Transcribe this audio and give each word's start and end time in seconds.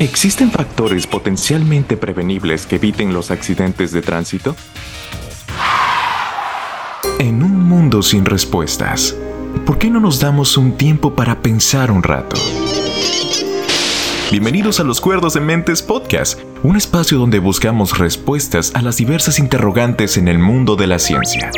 ¿Existen 0.00 0.50
factores 0.50 1.06
potencialmente 1.06 1.96
prevenibles 1.96 2.66
que 2.66 2.76
eviten 2.76 3.14
los 3.14 3.30
accidentes 3.30 3.92
de 3.92 4.02
tránsito? 4.02 4.56
En 7.20 7.44
un 7.44 7.60
mundo 7.60 8.02
sin 8.02 8.24
respuestas, 8.24 9.14
¿por 9.64 9.78
qué 9.78 9.90
no 9.90 10.00
nos 10.00 10.18
damos 10.18 10.56
un 10.56 10.76
tiempo 10.76 11.14
para 11.14 11.40
pensar 11.40 11.92
un 11.92 12.02
rato? 12.02 12.36
Bienvenidos 14.32 14.80
a 14.80 14.84
los 14.84 15.00
Cuerdos 15.00 15.34
de 15.34 15.40
Mentes 15.40 15.80
Podcast, 15.80 16.40
un 16.64 16.76
espacio 16.76 17.18
donde 17.18 17.38
buscamos 17.38 17.96
respuestas 17.96 18.72
a 18.74 18.82
las 18.82 18.96
diversas 18.96 19.38
interrogantes 19.38 20.16
en 20.16 20.26
el 20.26 20.40
mundo 20.40 20.74
de 20.74 20.88
la 20.88 20.98
ciencia. 20.98 21.52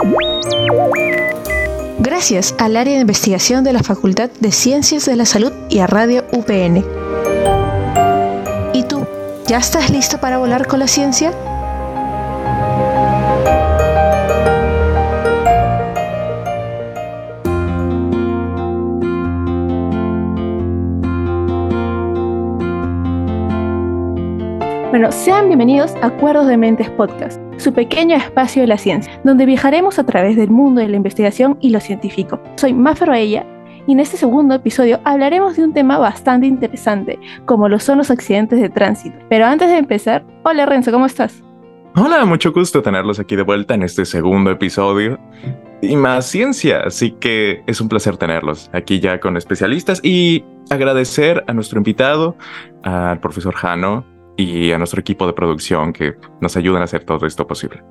Gracias 2.01 2.55
al 2.59 2.77
área 2.77 2.95
de 2.95 3.01
investigación 3.01 3.65
de 3.65 3.73
la 3.73 3.83
Facultad 3.83 4.31
de 4.41 4.53
Ciencias 4.53 5.07
de 5.07 5.17
la 5.17 5.25
Salud 5.25 5.53
y 5.71 5.79
a 5.79 5.87
Radio 5.87 6.27
UPN. 6.33 6.85
¿Ya 9.47 9.59
estás 9.59 9.91
listo 9.91 10.19
para 10.19 10.39
volar 10.39 10.67
con 10.67 10.81
la 10.81 10.89
ciencia? 10.89 11.31
Bueno, 24.91 25.13
sean 25.13 25.47
bienvenidos 25.47 25.95
a 26.03 26.07
Acuerdos 26.07 26.49
de 26.49 26.57
Mentes 26.57 26.91
Podcast, 26.91 27.41
su 27.59 27.73
pequeño 27.73 28.17
espacio 28.17 28.63
de 28.63 28.67
la 28.67 28.79
ciencia, 28.79 29.21
donde 29.23 29.47
viajaremos 29.47 30.01
a 30.01 30.05
través 30.05 30.35
del 30.35 30.51
mundo 30.51 30.81
de 30.81 30.89
la 30.89 30.97
investigación 30.97 31.57
y 31.61 31.71
lo 31.71 31.79
científico. 31.79 32.41
Soy 32.57 32.73
Mafer 32.73 33.11
Baella 33.11 33.47
y 33.87 33.93
en 33.93 34.01
este 34.01 34.17
segundo 34.17 34.55
episodio 34.55 35.01
hablaremos 35.05 35.57
de 35.57 35.65
un 35.65 35.73
tema 35.73 35.99
bastante 35.99 36.47
interesante, 36.47 37.19
como 37.45 37.69
lo 37.69 37.79
son 37.79 37.99
los 37.99 38.11
accidentes 38.11 38.61
de 38.61 38.69
tránsito. 38.69 39.17
Pero 39.29 39.47
antes 39.47 39.69
de 39.69 39.79
empezar, 39.79 40.25
hola 40.45 40.67
Renzo, 40.67 40.93
¿cómo 40.93 41.07
estás? 41.07 41.43
Hola, 41.95 42.25
mucho 42.25 42.53
gusto 42.53 42.83
tenerlos 42.83 43.19
aquí 43.19 43.37
de 43.37 43.43
vuelta 43.43 43.75
en 43.75 43.83
este 43.83 44.05
segundo 44.05 44.51
episodio 44.51 45.19
y 45.81 45.97
más 45.97 46.27
ciencia, 46.27 46.81
así 46.85 47.13
que 47.13 47.63
es 47.67 47.81
un 47.81 47.89
placer 47.89 48.17
tenerlos 48.17 48.71
aquí 48.73 49.01
ya 49.01 49.19
con 49.21 49.37
especialistas 49.37 50.01
y 50.03 50.45
agradecer 50.69 51.45
a 51.47 51.55
nuestro 51.55 51.79
invitado, 51.79 52.37
al 52.83 53.21
profesor 53.21 53.55
Jano, 53.55 54.05
y 54.37 54.73
a 54.73 54.79
nuestro 54.79 55.01
equipo 55.01 55.27
de 55.27 55.33
producción 55.33 55.93
que 55.93 56.15
nos 56.41 56.57
ayudan 56.57 56.83
a 56.83 56.85
hacer 56.85 57.05
todo 57.05 57.27
esto 57.27 57.47
posible. 57.47 57.83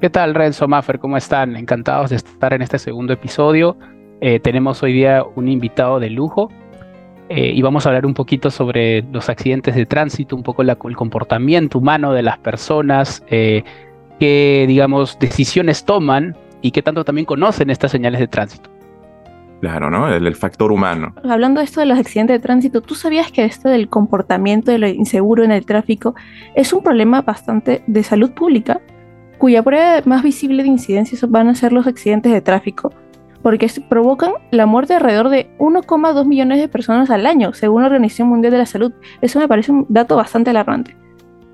¿Qué 0.00 0.10
tal, 0.10 0.34
Renzo 0.34 0.68
Maffer? 0.68 0.98
¿Cómo 0.98 1.16
están? 1.16 1.56
Encantados 1.56 2.10
de 2.10 2.16
estar 2.16 2.52
en 2.52 2.62
este 2.62 2.78
segundo 2.78 3.12
episodio. 3.12 3.76
Eh, 4.20 4.40
tenemos 4.40 4.82
hoy 4.82 4.92
día 4.92 5.22
un 5.36 5.48
invitado 5.48 6.00
de 6.00 6.10
lujo 6.10 6.50
eh, 7.28 7.52
y 7.54 7.62
vamos 7.62 7.86
a 7.86 7.90
hablar 7.90 8.06
un 8.06 8.14
poquito 8.14 8.50
sobre 8.50 9.02
los 9.12 9.28
accidentes 9.28 9.74
de 9.74 9.86
tránsito, 9.86 10.34
un 10.34 10.42
poco 10.42 10.62
el 10.62 10.96
comportamiento 10.96 11.78
humano 11.78 12.12
de 12.12 12.22
las 12.22 12.38
personas, 12.38 13.22
eh, 13.28 13.64
qué, 14.18 14.64
digamos, 14.66 15.18
decisiones 15.18 15.84
toman 15.84 16.36
y 16.62 16.70
qué 16.70 16.82
tanto 16.82 17.04
también 17.04 17.26
conocen 17.26 17.70
estas 17.70 17.92
señales 17.92 18.20
de 18.20 18.28
tránsito. 18.28 18.70
Claro, 19.60 19.90
¿no? 19.90 20.12
El, 20.12 20.34
factor 20.36 20.70
humano. 20.70 21.14
Hablando 21.28 21.60
de 21.60 21.64
esto 21.64 21.80
de 21.80 21.86
los 21.86 21.98
accidentes 21.98 22.34
de 22.34 22.40
tránsito, 22.40 22.80
¿tú 22.80 22.94
sabías 22.94 23.32
que 23.32 23.44
esto 23.44 23.68
del 23.68 23.88
comportamiento 23.88 24.70
de 24.70 24.78
lo 24.78 24.86
inseguro 24.88 25.44
en 25.44 25.50
el 25.50 25.66
tráfico 25.66 26.14
es 26.54 26.72
un 26.72 26.82
problema 26.82 27.22
bastante 27.22 27.82
de 27.86 28.02
salud 28.04 28.30
pública? 28.30 28.80
Cuya 29.36 29.62
prueba 29.62 30.00
más 30.04 30.22
visible 30.22 30.62
de 30.62 30.68
incidencias 30.68 31.28
van 31.28 31.48
a 31.48 31.54
ser 31.56 31.72
los 31.72 31.88
accidentes 31.88 32.32
de 32.32 32.40
tráfico, 32.40 32.92
porque 33.42 33.70
provocan 33.88 34.32
la 34.50 34.66
muerte 34.66 34.92
de 34.92 34.96
alrededor 34.98 35.28
de 35.28 35.50
1,2 35.58 36.26
millones 36.26 36.58
de 36.58 36.68
personas 36.68 37.10
al 37.10 37.26
año, 37.26 37.52
según 37.54 37.82
la 37.82 37.88
Organización 37.88 38.28
Mundial 38.28 38.52
de 38.52 38.58
la 38.58 38.66
Salud. 38.66 38.92
Eso 39.20 39.38
me 39.38 39.48
parece 39.48 39.72
un 39.72 39.86
dato 39.88 40.16
bastante 40.16 40.50
alarmante. 40.50 40.96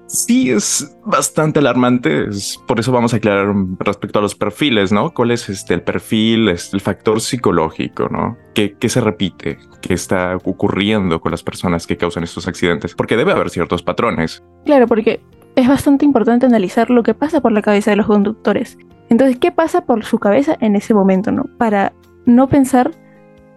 Sí, 0.06 0.50
es 0.50 0.96
bastante 1.04 1.58
alarmante. 1.58 2.26
por 2.66 2.78
eso 2.78 2.92
vamos 2.92 3.14
a 3.14 3.16
aclarar 3.16 3.54
respecto 3.80 4.18
a 4.18 4.22
los 4.22 4.34
perfiles, 4.34 4.92
¿no? 4.92 5.12
¿Cuál 5.12 5.30
es 5.30 5.48
este, 5.48 5.74
el 5.74 5.82
perfil, 5.82 6.48
este, 6.48 6.76
el 6.76 6.80
factor 6.80 7.20
psicológico, 7.20 8.08
¿no? 8.08 8.36
¿Qué, 8.54 8.76
¿Qué 8.78 8.88
se 8.88 9.00
repite? 9.00 9.58
¿Qué 9.80 9.94
está 9.94 10.36
ocurriendo 10.36 11.20
con 11.20 11.30
las 11.30 11.42
personas 11.42 11.86
que 11.86 11.96
causan 11.96 12.22
estos 12.22 12.46
accidentes? 12.46 12.94
Porque 12.94 13.16
debe 13.16 13.32
haber 13.32 13.50
ciertos 13.50 13.82
patrones. 13.82 14.42
Claro, 14.64 14.86
porque 14.86 15.20
es 15.56 15.68
bastante 15.68 16.04
importante 16.04 16.46
analizar 16.46 16.90
lo 16.90 17.02
que 17.02 17.14
pasa 17.14 17.40
por 17.40 17.52
la 17.52 17.62
cabeza 17.62 17.90
de 17.90 17.96
los 17.96 18.06
conductores. 18.06 18.78
Entonces, 19.14 19.38
¿qué 19.38 19.52
pasa 19.52 19.82
por 19.82 20.04
su 20.04 20.18
cabeza 20.18 20.56
en 20.58 20.74
ese 20.74 20.92
momento, 20.92 21.30
¿no? 21.30 21.44
Para 21.56 21.92
no 22.26 22.48
pensar 22.48 22.90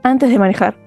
antes 0.03 0.29
de 0.29 0.37
manejar 0.37 0.77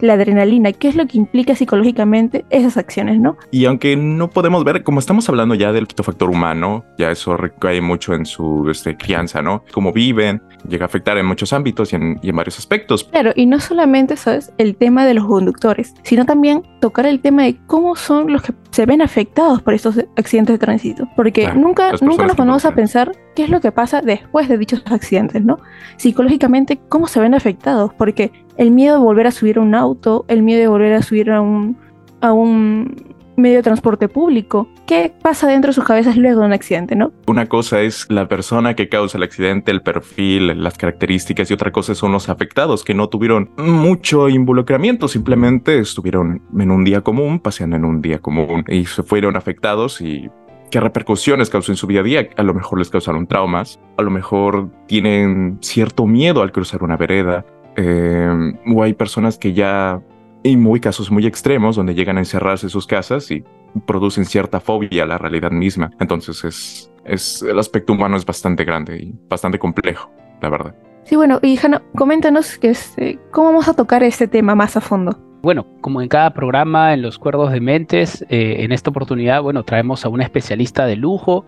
la 0.00 0.14
adrenalina, 0.14 0.72
qué 0.72 0.88
es 0.88 0.96
lo 0.96 1.06
que 1.06 1.16
implica 1.16 1.54
psicológicamente 1.54 2.44
esas 2.50 2.76
acciones, 2.76 3.20
¿no? 3.20 3.36
Y 3.52 3.66
aunque 3.66 3.96
no 3.96 4.28
podemos 4.28 4.64
ver, 4.64 4.82
como 4.82 4.98
estamos 4.98 5.28
hablando 5.28 5.54
ya 5.54 5.70
del 5.70 5.86
factor 5.86 6.28
humano, 6.28 6.84
ya 6.98 7.12
eso 7.12 7.36
recae 7.36 7.80
mucho 7.80 8.14
en 8.14 8.26
su 8.26 8.68
este, 8.68 8.96
crianza, 8.96 9.42
¿no? 9.42 9.62
Cómo 9.72 9.92
viven, 9.92 10.42
llega 10.68 10.84
a 10.84 10.86
afectar 10.86 11.16
en 11.18 11.26
muchos 11.26 11.52
ámbitos 11.52 11.92
y 11.92 11.96
en, 11.96 12.18
varios 12.34 12.58
aspectos. 12.58 13.04
Claro, 13.04 13.32
y 13.36 13.46
no 13.46 13.60
solamente, 13.60 14.16
¿sabes? 14.16 14.52
El 14.58 14.74
tema 14.74 15.06
de 15.06 15.14
los 15.14 15.24
conductores, 15.24 15.94
sino 16.02 16.26
también 16.26 16.64
tocar 16.80 17.06
el 17.06 17.20
tema 17.20 17.44
de 17.44 17.56
cómo 17.68 17.94
son 17.94 18.32
los 18.32 18.42
que 18.42 18.52
se 18.76 18.84
ven 18.84 19.00
afectados 19.00 19.62
por 19.62 19.72
estos 19.72 19.98
accidentes 20.16 20.52
de 20.52 20.58
tránsito. 20.58 21.08
Porque 21.16 21.50
nunca, 21.54 21.92
nunca 22.02 22.26
nos 22.26 22.36
ponemos 22.36 22.66
a 22.66 22.74
pensar 22.74 23.10
qué 23.34 23.44
es 23.44 23.48
lo 23.48 23.62
que 23.62 23.72
pasa 23.72 24.02
después 24.02 24.50
de 24.50 24.58
dichos 24.58 24.82
accidentes, 24.84 25.42
¿no? 25.42 25.58
Psicológicamente, 25.96 26.78
cómo 26.90 27.06
se 27.06 27.18
ven 27.18 27.32
afectados, 27.32 27.94
porque 27.94 28.32
el 28.58 28.72
miedo 28.72 28.98
de 28.98 29.02
volver 29.02 29.28
a 29.28 29.30
subir 29.30 29.56
a 29.56 29.62
un 29.62 29.74
auto, 29.74 30.26
el 30.28 30.42
miedo 30.42 30.60
de 30.60 30.68
volver 30.68 30.92
a 30.92 31.00
subir 31.00 31.30
a 31.30 31.40
un, 31.40 31.78
a 32.20 32.34
un 32.34 33.15
medio 33.36 33.56
de 33.56 33.62
transporte 33.62 34.08
público. 34.08 34.68
¿Qué 34.86 35.12
pasa 35.22 35.48
dentro 35.48 35.70
de 35.70 35.74
sus 35.74 35.84
cabezas 35.84 36.16
luego 36.16 36.40
de 36.40 36.46
un 36.46 36.52
accidente, 36.52 36.96
no? 36.96 37.12
Una 37.26 37.46
cosa 37.46 37.80
es 37.80 38.06
la 38.08 38.28
persona 38.28 38.74
que 38.74 38.88
causa 38.88 39.18
el 39.18 39.24
accidente, 39.24 39.70
el 39.72 39.82
perfil, 39.82 40.62
las 40.62 40.78
características, 40.78 41.50
y 41.50 41.54
otra 41.54 41.72
cosa 41.72 41.94
son 41.94 42.12
los 42.12 42.28
afectados 42.28 42.84
que 42.84 42.94
no 42.94 43.08
tuvieron 43.08 43.50
mucho 43.56 44.28
involucramiento, 44.28 45.08
simplemente 45.08 45.78
estuvieron 45.78 46.42
en 46.58 46.70
un 46.70 46.84
día 46.84 47.00
común, 47.00 47.40
paseando 47.40 47.76
en 47.76 47.84
un 47.84 48.02
día 48.02 48.18
común 48.18 48.64
y 48.68 48.84
se 48.86 49.02
fueron 49.02 49.36
afectados 49.36 50.00
y 50.00 50.30
qué 50.70 50.80
repercusiones 50.80 51.50
causó 51.50 51.72
en 51.72 51.76
su 51.76 51.86
vida 51.86 52.00
a 52.00 52.04
día. 52.04 52.28
A 52.36 52.42
lo 52.42 52.54
mejor 52.54 52.78
les 52.78 52.90
causaron 52.90 53.26
traumas, 53.26 53.78
a 53.96 54.02
lo 54.02 54.10
mejor 54.10 54.70
tienen 54.86 55.58
cierto 55.60 56.06
miedo 56.06 56.42
al 56.42 56.52
cruzar 56.52 56.82
una 56.82 56.96
vereda, 56.96 57.44
eh, 57.76 58.52
o 58.66 58.82
hay 58.82 58.94
personas 58.94 59.38
que 59.38 59.52
ya, 59.52 60.00
y 60.46 60.56
muy 60.56 60.80
casos 60.80 61.10
muy 61.10 61.26
extremos, 61.26 61.76
donde 61.76 61.94
llegan 61.94 62.16
a 62.16 62.20
encerrarse 62.20 62.66
en 62.66 62.70
sus 62.70 62.86
casas 62.86 63.30
y 63.30 63.44
producen 63.86 64.24
cierta 64.24 64.60
fobia 64.60 65.02
a 65.02 65.06
la 65.06 65.18
realidad 65.18 65.50
misma. 65.50 65.90
Entonces 66.00 66.44
es, 66.44 66.90
es 67.04 67.42
el 67.42 67.58
aspecto 67.58 67.92
humano 67.92 68.16
es 68.16 68.24
bastante 68.24 68.64
grande 68.64 68.96
y 68.96 69.14
bastante 69.28 69.58
complejo, 69.58 70.10
la 70.40 70.48
verdad. 70.48 70.74
Sí, 71.04 71.16
bueno, 71.16 71.38
y 71.42 71.58
Hanna, 71.58 71.82
coméntanos 71.94 72.58
que 72.58 72.70
este, 72.70 73.18
cómo 73.30 73.48
vamos 73.48 73.68
a 73.68 73.74
tocar 73.74 74.02
este 74.02 74.26
tema 74.26 74.54
más 74.54 74.76
a 74.76 74.80
fondo. 74.80 75.18
Bueno, 75.42 75.66
como 75.80 76.02
en 76.02 76.08
cada 76.08 76.30
programa 76.34 76.94
en 76.94 77.02
los 77.02 77.18
cuerdos 77.18 77.52
de 77.52 77.60
mentes, 77.60 78.22
eh, 78.28 78.56
en 78.60 78.72
esta 78.72 78.90
oportunidad, 78.90 79.42
bueno, 79.42 79.62
traemos 79.62 80.04
a 80.04 80.08
un 80.08 80.20
especialista 80.20 80.86
de 80.86 80.96
lujo 80.96 81.44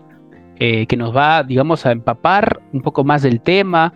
eh, 0.61 0.87
que 0.87 0.95
nos 0.95 1.15
va, 1.15 1.43
digamos, 1.43 1.85
a 1.85 1.91
empapar 1.91 2.61
un 2.71 2.81
poco 2.81 3.03
más 3.03 3.21
del 3.21 3.41
tema, 3.41 3.93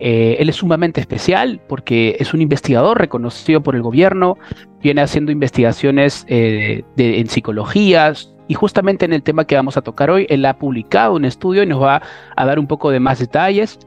eh, 0.00 0.38
él 0.40 0.48
es 0.48 0.56
sumamente 0.56 1.00
especial 1.00 1.60
porque 1.68 2.16
es 2.18 2.32
un 2.32 2.40
investigador 2.40 2.98
reconocido 2.98 3.62
por 3.62 3.76
el 3.76 3.82
gobierno, 3.82 4.38
viene 4.82 5.02
haciendo 5.02 5.30
investigaciones 5.30 6.24
eh, 6.28 6.82
en 6.96 7.28
psicología 7.28 8.14
y 8.48 8.54
justamente 8.54 9.04
en 9.04 9.12
el 9.12 9.22
tema 9.22 9.44
que 9.44 9.56
vamos 9.56 9.76
a 9.76 9.82
tocar 9.82 10.10
hoy, 10.10 10.26
él 10.30 10.44
ha 10.46 10.58
publicado 10.58 11.14
un 11.14 11.26
estudio 11.26 11.62
y 11.62 11.66
nos 11.66 11.82
va 11.82 12.02
a 12.34 12.46
dar 12.46 12.58
un 12.58 12.66
poco 12.66 12.90
de 12.90 12.98
más 12.98 13.18
detalles. 13.18 13.78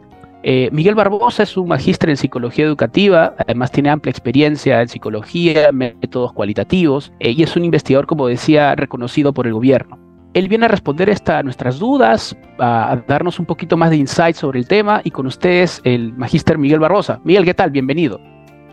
Eh, 0.44 0.69
Miguel 0.72 0.94
Barbosa 0.94 1.44
es 1.44 1.57
un 1.57 1.69
magíster 1.69 2.09
en 2.09 2.18
psicología 2.18 2.66
educativa, 2.66 3.34
además 3.40 3.72
tiene 3.72 3.90
amplia 3.90 4.12
experiencia 4.12 4.81
en 4.81 4.90
psicología, 4.90 5.72
métodos 5.72 6.34
cualitativos 6.34 7.12
y 7.19 7.41
es 7.41 7.56
un 7.56 7.66
investigador, 7.66 8.06
como 8.06 8.28
decía, 8.28 8.75
reconocido 8.75 9.33
por 9.33 9.48
el 9.48 9.54
gobierno. 9.54 10.02
Él 10.33 10.47
viene 10.50 10.65
a 10.65 10.68
responder 10.68 11.09
esta, 11.09 11.38
a 11.38 11.44
nuestras 11.44 11.77
dudas, 11.77 12.35
a, 12.57 13.00
darnos 13.07 13.39
un 13.39 13.45
poquito 13.45 13.77
más 13.77 13.91
de 13.91 13.97
insight 13.97 14.35
sobre 14.35 14.59
el 14.59 14.68
tema 14.68 15.01
y 15.03 15.12
con 15.12 15.27
ustedes 15.27 15.80
el 15.83 16.12
magíster 16.13 16.57
Miguel 16.57 16.80
Barrosa. 16.80 17.21
Miguel, 17.24 17.45
¿qué 17.45 17.53
tal? 17.53 17.69
Bienvenido. 17.69 18.19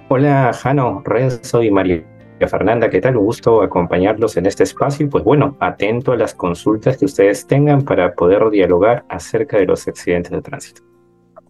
Hola, 0.09 0.53
Jano, 0.55 1.03
Renzo 1.05 1.63
y 1.63 1.71
María 1.71 2.03
Fernanda, 2.49 2.89
¿qué 2.89 3.03
tal? 3.03 3.19
Un 3.19 3.27
gusto 3.27 3.63
acompañarlos 3.63 4.39
en 4.39 4.47
este 4.47 4.63
espacio 4.63 5.05
y 5.05 5.11
pues 5.11 5.23
bueno, 5.23 5.59
atento 5.61 6.13
a 6.13 6.17
las 6.17 6.33
consultas 6.33 6.97
que 6.97 7.05
ustedes 7.05 7.47
tengan 7.47 7.83
para 7.83 8.15
poder 8.15 8.49
dialogar 8.49 9.05
acerca 9.11 9.59
de 9.59 9.67
los 9.67 9.87
accidentes 9.87 10.33
de 10.33 10.41
tránsito. 10.41 10.83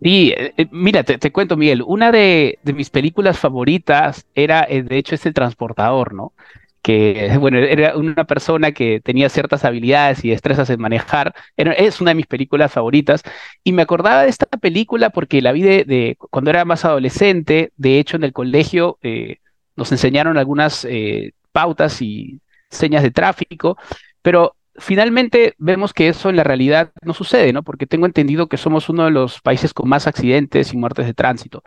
Sí, 0.03 0.35
eh, 0.37 0.53
eh, 0.57 0.67
mira, 0.73 1.05
te, 1.05 1.31
cuento, 1.31 1.57
Miguel, 1.57 1.85
una 1.87 2.11
de, 2.11 2.59
de, 2.65 2.73
mis 2.73 2.91
películas 2.91 3.39
favoritas 3.39 4.27
era, 4.35 4.67
eh, 4.69 4.83
de 4.83 4.97
hecho, 4.97 5.15
este 5.15 5.33
transportador, 5.33 6.15
¿no? 6.15 6.33
Que, 6.83 7.37
bueno, 7.39 7.59
era 7.59 7.97
una 7.97 8.25
persona 8.25 8.73
que 8.73 9.01
tenía 9.01 9.29
ciertas 9.29 9.65
habilidades 9.65 10.25
y 10.25 10.31
destrezas 10.31 10.71
en 10.71 10.81
manejar. 10.81 11.35
es 11.57 12.01
una 12.01 12.13
de 12.13 12.17
mis 12.17 12.27
películas 12.27 12.73
favoritas. 12.73 13.23
Y 13.65 13.73
me 13.73 13.83
acordaba 13.83 14.23
de 14.23 14.29
esta 14.31 14.47
película 14.47 15.11
porque 15.11 15.43
la 15.43 15.53
vi 15.53 15.63
de, 15.63 16.17
cuando 16.31 16.51
era 16.51 16.65
más 16.65 16.85
adolescente. 16.85 17.73
De 17.77 17.99
hecho, 17.99 18.17
en 18.17 18.25
el 18.25 18.33
colegio 18.33 18.99
eh, 19.03 19.39
nos 19.77 19.93
enseñaron 19.93 20.39
algunas 20.39 20.85
eh, 20.85 21.33
pautas 21.53 22.03
y 22.03 22.41
señas 22.71 23.03
de 23.03 23.11
tráfico, 23.11 23.77
pero 24.23 24.57
finalmente 24.77 25.55
vemos 25.59 25.93
que 25.93 26.09
eso 26.09 26.31
en 26.31 26.37
la 26.37 26.45
realidad 26.45 26.93
no 27.03 27.15
sucede, 27.15 27.53
¿no? 27.53 27.63
Porque 27.63 27.87
tengo 27.87 28.07
entendido 28.07 28.49
que 28.49 28.57
somos 28.57 28.89
uno 28.89 29.05
de 29.05 29.11
los 29.11 29.41
países 29.41 29.75
con 29.75 29.89
más 29.89 30.07
accidentes 30.07 30.73
y 30.73 30.77
muertes 30.77 31.07
de 31.07 31.15
tránsito. 31.15 31.63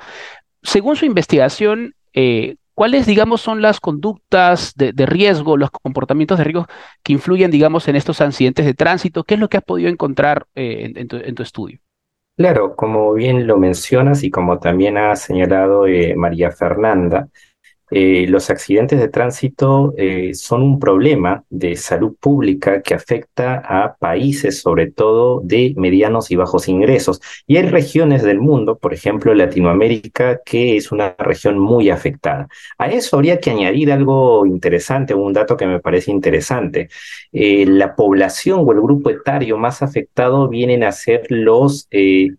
Según 0.62 0.96
su 0.96 1.06
investigación, 1.06 1.96
eh, 2.14 2.56
¿cuáles, 2.74 3.06
digamos, 3.06 3.42
son 3.42 3.62
las 3.62 3.80
conductas 3.80 4.74
de, 4.76 4.94
riesgo, 5.06 5.58
los 5.58 5.72
comportamientos 5.72 6.38
de 6.38 6.44
riesgo 6.44 6.68
que 7.04 7.14
influyen, 7.14 7.52
digamos, 7.52 7.88
en 7.88 7.96
estos 7.96 8.22
accidentes 8.22 8.66
de 8.66 8.74
tránsito? 8.74 9.24
¿Qué 9.24 9.36
es 9.36 9.40
lo 9.40 9.50
que 9.50 9.58
has 9.58 9.64
podido 9.64 9.90
encontrar 9.90 10.46
eh, 10.56 10.92
en, 10.96 11.08
tu, 11.08 11.44
estudio? 11.44 11.80
Claro, 12.36 12.76
como 12.76 13.14
bien 13.14 13.46
lo 13.46 13.58
mencionas 13.58 14.24
y 14.24 14.32
como 14.32 14.60
también 14.60 14.98
ha 14.98 15.16
señalado 15.16 15.88
eh, 15.88 16.16
María 16.16 16.52
Fernanda, 16.52 17.28
eh, 17.96 18.26
los 18.28 18.50
accidentes 18.50 19.00
de 19.00 19.08
tránsito 19.08 19.94
eh, 19.98 20.34
son 20.34 20.64
un 20.64 20.80
problema 20.80 21.44
de 21.52 21.76
salud 21.76 22.16
pública 22.20 22.82
que 22.82 22.96
afecta 22.96 23.62
a 23.64 23.96
países, 23.96 24.62
sobre 24.62 24.90
todo 24.90 25.42
de 25.44 25.76
medianos 25.78 26.32
y 26.32 26.36
bajos 26.36 26.68
ingresos. 26.68 27.22
Y 27.46 27.58
hay 27.58 27.68
regiones 27.68 28.24
del 28.24 28.40
mundo, 28.40 28.80
por 28.80 28.96
ejemplo 28.96 29.36
Latinoamérica, 29.36 30.42
que 30.44 30.76
es 30.76 30.92
una 30.92 31.16
región 31.20 31.60
muy 31.60 31.92
afectada. 31.92 32.48
A 32.80 32.90
eso 32.90 33.16
habría 33.18 33.40
que 33.40 33.52
añadir 33.52 33.92
algo 33.92 34.48
interesante, 34.48 35.14
un 35.14 35.32
dato 35.32 35.56
que 35.56 35.68
me 35.68 35.80
parece 35.80 36.10
interesante. 36.10 36.90
Eh, 37.32 37.66
la 37.68 37.96
población 37.96 38.64
o 38.66 38.72
el 38.72 38.82
grupo 38.82 39.12
etario 39.12 39.60
más 39.60 39.84
afectado 39.84 40.48
vienen 40.50 40.84
a 40.84 40.92
ser 40.92 41.28
los 41.30 41.88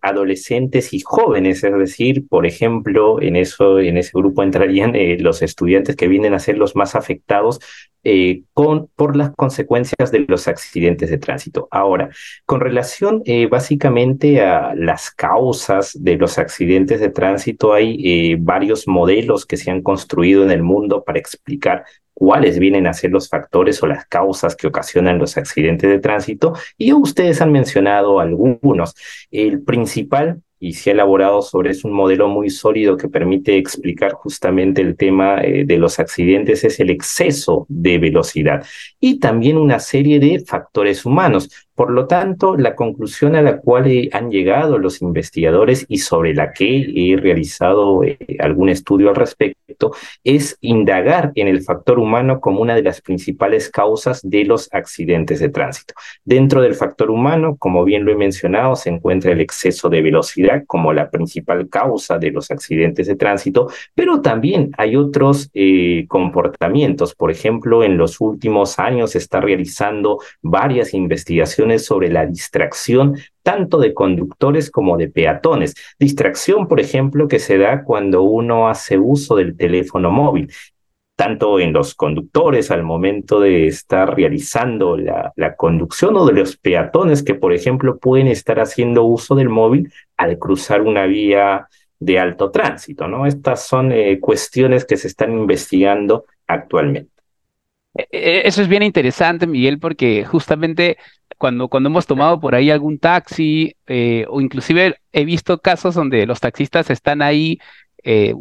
adolescentes 0.01 0.93
y 0.93 0.99
jóvenes, 0.99 1.63
es 1.63 1.77
decir, 1.77 2.27
por 2.27 2.45
ejemplo, 2.45 3.21
en, 3.21 3.37
eso, 3.37 3.79
en 3.79 3.97
ese 3.97 4.11
grupo 4.13 4.43
entrarían 4.43 4.93
los 5.19 5.41
estudiantes 5.45 5.95
que 5.95 6.07
vienen 6.07 6.33
a 6.33 6.39
ser 6.39 6.57
los 6.57 6.75
más 6.75 6.95
afectados 6.95 7.59
eh, 8.07 8.43
con, 8.53 8.87
por 8.95 9.15
las 9.15 9.31
consecuencias 9.31 10.11
de 10.11 10.25
los 10.27 10.47
accidentes 10.47 11.09
de 11.09 11.17
tránsito. 11.17 11.67
Ahora, 11.71 12.09
con 12.45 12.59
relación 12.59 13.23
eh, 13.25 13.47
básicamente 13.47 14.43
a 14.43 14.75
las 14.75 15.09
causas 15.09 15.97
de 15.99 16.15
los 16.15 16.37
accidentes 16.37 16.99
de 16.99 17.09
tránsito, 17.09 17.73
hay 17.73 17.97
eh, 18.03 18.37
varios 18.39 18.87
modelos 18.87 19.47
que 19.47 19.57
se 19.57 19.71
han 19.71 19.81
construido 19.81 20.43
en 20.43 20.51
el 20.51 20.61
mundo 20.61 21.03
para 21.03 21.17
explicar 21.17 21.83
cuáles 22.13 22.59
vienen 22.59 22.85
a 22.85 22.93
ser 22.93 23.09
los 23.09 23.27
factores 23.27 23.81
o 23.81 23.87
las 23.87 24.05
causas 24.05 24.55
que 24.55 24.67
ocasionan 24.67 25.17
los 25.17 25.35
accidentes 25.37 25.89
de 25.89 25.99
tránsito 25.99 26.53
y 26.77 26.93
ustedes 26.93 27.41
han 27.41 27.51
mencionado 27.51 28.19
algunos. 28.19 28.93
El 29.31 29.63
principal 29.63 30.41
y 30.65 30.73
se 30.73 30.89
ha 30.89 30.93
elaborado 30.93 31.43
sobre 31.43 31.69
es 31.69 31.85
un 31.85 31.93
modelo 31.93 32.27
muy 32.27 32.49
sólido 32.49 32.97
que 32.97 33.07
permite 33.07 33.55
explicar 33.55 34.13
justamente 34.13 34.81
el 34.81 34.97
tema 34.97 35.39
eh, 35.43 35.63
de 35.63 35.77
los 35.77 35.99
accidentes, 35.99 36.63
es 36.63 36.79
el 36.79 36.89
exceso 36.89 37.67
de 37.69 37.99
velocidad 37.99 38.65
y 38.99 39.19
también 39.19 39.57
una 39.57 39.77
serie 39.77 40.19
de 40.19 40.39
factores 40.39 41.05
humanos. 41.05 41.64
Por 41.75 41.91
lo 41.91 42.07
tanto, 42.07 42.55
la 42.55 42.73
conclusión 42.73 43.35
a 43.35 43.41
la 43.41 43.57
cual 43.57 44.09
han 44.13 44.31
llegado 44.31 44.77
los 44.77 45.01
investigadores 45.01 45.85
y 45.89 45.97
sobre 45.97 46.33
la 46.33 46.53
que 46.53 46.87
he 46.95 47.17
realizado 47.17 48.01
eh, 48.03 48.17
algún 48.39 48.69
estudio 48.69 49.09
al 49.09 49.15
respecto 49.15 49.91
es 50.23 50.57
indagar 50.61 51.33
en 51.35 51.49
el 51.49 51.61
factor 51.61 51.99
humano 51.99 52.39
como 52.39 52.61
una 52.61 52.75
de 52.75 52.81
las 52.81 53.01
principales 53.01 53.69
causas 53.69 54.21
de 54.23 54.45
los 54.45 54.69
accidentes 54.71 55.39
de 55.41 55.49
tránsito. 55.49 55.93
Dentro 56.23 56.61
del 56.61 56.75
factor 56.75 57.11
humano, 57.11 57.57
como 57.57 57.83
bien 57.83 58.05
lo 58.05 58.11
he 58.13 58.15
mencionado, 58.15 58.77
se 58.77 58.89
encuentra 58.89 59.33
el 59.33 59.41
exceso 59.41 59.89
de 59.89 60.01
velocidad 60.01 60.63
como 60.65 60.93
la 60.93 61.09
principal 61.09 61.67
causa 61.67 62.17
de 62.17 62.31
los 62.31 62.51
accidentes 62.51 63.07
de 63.07 63.17
tránsito, 63.17 63.69
pero 63.93 64.21
también 64.21 64.71
hay 64.77 64.95
otros 64.95 65.49
eh, 65.53 66.05
comportamientos. 66.07 67.15
Por 67.15 67.31
ejemplo, 67.31 67.83
en 67.83 67.97
los 67.97 68.21
últimos 68.21 68.79
años 68.79 69.11
se 69.11 69.17
está 69.17 69.41
realizando 69.41 70.19
varias 70.41 70.93
investigaciones 70.93 71.64
sobre 71.79 72.09
la 72.09 72.25
distracción 72.25 73.17
tanto 73.43 73.77
de 73.77 73.93
conductores 73.93 74.71
como 74.71 74.97
de 74.97 75.09
peatones. 75.09 75.75
Distracción, 75.99 76.67
por 76.67 76.79
ejemplo, 76.79 77.27
que 77.27 77.39
se 77.39 77.57
da 77.57 77.83
cuando 77.83 78.23
uno 78.23 78.67
hace 78.67 78.97
uso 78.97 79.35
del 79.35 79.55
teléfono 79.55 80.11
móvil 80.11 80.49
tanto 81.15 81.59
en 81.59 81.71
los 81.71 81.95
conductores 81.95 82.71
al 82.71 82.83
momento 82.83 83.39
de 83.39 83.67
estar 83.67 84.15
realizando 84.15 84.97
la, 84.97 85.33
conducción 85.55 86.15
o 86.17 86.25
de 86.25 86.33
los 86.33 86.57
peatones 86.57 87.23
que, 87.23 87.35
por 87.35 87.53
ejemplo, 87.53 87.97
pueden 87.97 88.27
estar 88.27 88.59
haciendo 88.59 89.03
uso 89.03 89.35
del 89.35 89.49
móvil 89.49 89.91
al 90.17 90.37
cruzar 90.37 90.81
una 90.81 91.05
vía 91.05 91.67
de 91.99 92.19
alto 92.19 92.51
tránsito, 92.51 93.07
¿no? 93.07 93.25
Estas 93.25 93.65
son 93.65 93.93
eh, 93.93 94.19
cuestiones 94.19 94.83
que 94.83 94.97
se 94.97 95.07
están 95.07 95.31
investigando 95.31 96.25
actualmente. 96.47 97.14
E, 97.95 98.07
e, 98.11 98.47
eso 98.47 98.61
es 98.61 98.67
bien 98.67 98.83
interesante, 98.83 99.47
Miguel, 99.47 99.79
porque 99.79 100.25
justamente 100.25 100.97
cuando, 101.37 101.67
cuando 101.67 101.89
hemos 101.89 102.05
tomado 102.05 102.39
por 102.39 102.55
ahí 102.55 102.69
algún 102.69 102.99
taxi, 102.99 103.75
eh, 103.87 104.25
o 104.29 104.41
inclusive 104.41 104.97
he 105.11 105.25
visto 105.25 105.59
casos 105.61 105.95
donde 105.95 106.25
los 106.25 106.39
taxistas 106.39 106.89
están 106.89 107.21
ahí 107.21 107.59
eh, 108.05 108.35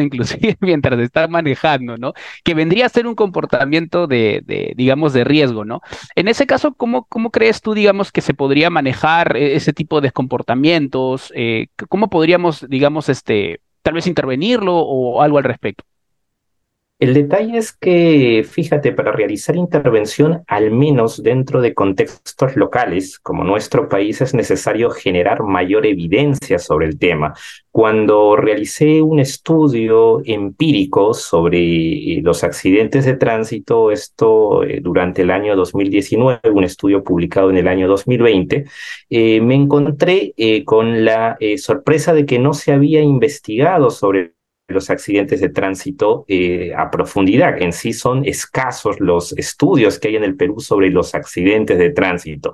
inclusive 0.00 0.56
mientras 0.60 1.00
están 1.00 1.30
manejando, 1.30 1.96
¿no? 1.96 2.12
Que 2.44 2.54
vendría 2.54 2.86
a 2.86 2.88
ser 2.90 3.06
un 3.06 3.14
comportamiento 3.14 4.06
de, 4.06 4.42
de, 4.44 4.74
digamos, 4.76 5.14
de 5.14 5.24
riesgo, 5.24 5.64
¿no? 5.64 5.80
En 6.14 6.28
ese 6.28 6.46
caso, 6.46 6.74
¿cómo, 6.74 7.04
¿cómo 7.06 7.30
crees 7.30 7.62
tú, 7.62 7.74
digamos, 7.74 8.12
que 8.12 8.20
se 8.20 8.34
podría 8.34 8.68
manejar 8.70 9.36
e, 9.36 9.56
ese 9.56 9.72
tipo 9.72 10.00
de 10.00 10.12
comportamientos? 10.12 11.32
Eh, 11.34 11.68
¿Cómo 11.88 12.08
podríamos, 12.10 12.66
digamos, 12.68 13.08
este, 13.08 13.60
tal 13.82 13.94
vez 13.94 14.06
intervenirlo 14.06 14.76
o 14.76 15.22
algo 15.22 15.38
al 15.38 15.44
respecto? 15.44 15.84
El 17.02 17.14
detalle 17.14 17.58
es 17.58 17.72
que, 17.72 18.46
fíjate, 18.48 18.92
para 18.92 19.10
realizar 19.10 19.56
intervención, 19.56 20.44
al 20.46 20.70
menos 20.70 21.20
dentro 21.20 21.60
de 21.60 21.74
contextos 21.74 22.54
locales, 22.54 23.18
como 23.18 23.42
nuestro 23.42 23.88
país, 23.88 24.20
es 24.20 24.34
necesario 24.34 24.88
generar 24.88 25.42
mayor 25.42 25.84
evidencia 25.84 26.60
sobre 26.60 26.86
el 26.86 27.00
tema. 27.00 27.34
Cuando 27.72 28.36
realicé 28.36 29.02
un 29.02 29.18
estudio 29.18 30.22
empírico 30.24 31.12
sobre 31.12 31.58
eh, 31.58 32.20
los 32.22 32.44
accidentes 32.44 33.04
de 33.04 33.14
tránsito, 33.14 33.90
esto 33.90 34.62
eh, 34.62 34.78
durante 34.80 35.22
el 35.22 35.32
año 35.32 35.56
2019, 35.56 36.52
un 36.52 36.62
estudio 36.62 37.02
publicado 37.02 37.50
en 37.50 37.56
el 37.56 37.66
año 37.66 37.88
2020, 37.88 38.64
eh, 39.10 39.40
me 39.40 39.56
encontré 39.56 40.34
con 40.64 41.04
la 41.04 41.36
sorpresa 41.56 42.14
de 42.14 42.26
que 42.26 42.38
no 42.38 42.54
se 42.54 42.72
había 42.72 43.00
investigado 43.00 43.90
sobre 43.90 44.34
los 44.72 44.90
accidentes 44.90 45.40
de 45.40 45.48
tránsito 45.48 46.24
eh, 46.28 46.72
a 46.76 46.90
profundidad. 46.90 47.60
En 47.60 47.72
sí 47.72 47.92
son 47.92 48.24
escasos 48.24 49.00
los 49.00 49.32
estudios 49.32 49.98
que 49.98 50.08
hay 50.08 50.16
en 50.16 50.24
el 50.24 50.36
Perú 50.36 50.60
sobre 50.60 50.90
los 50.90 51.14
accidentes 51.14 51.78
de 51.78 51.90
tránsito. 51.90 52.52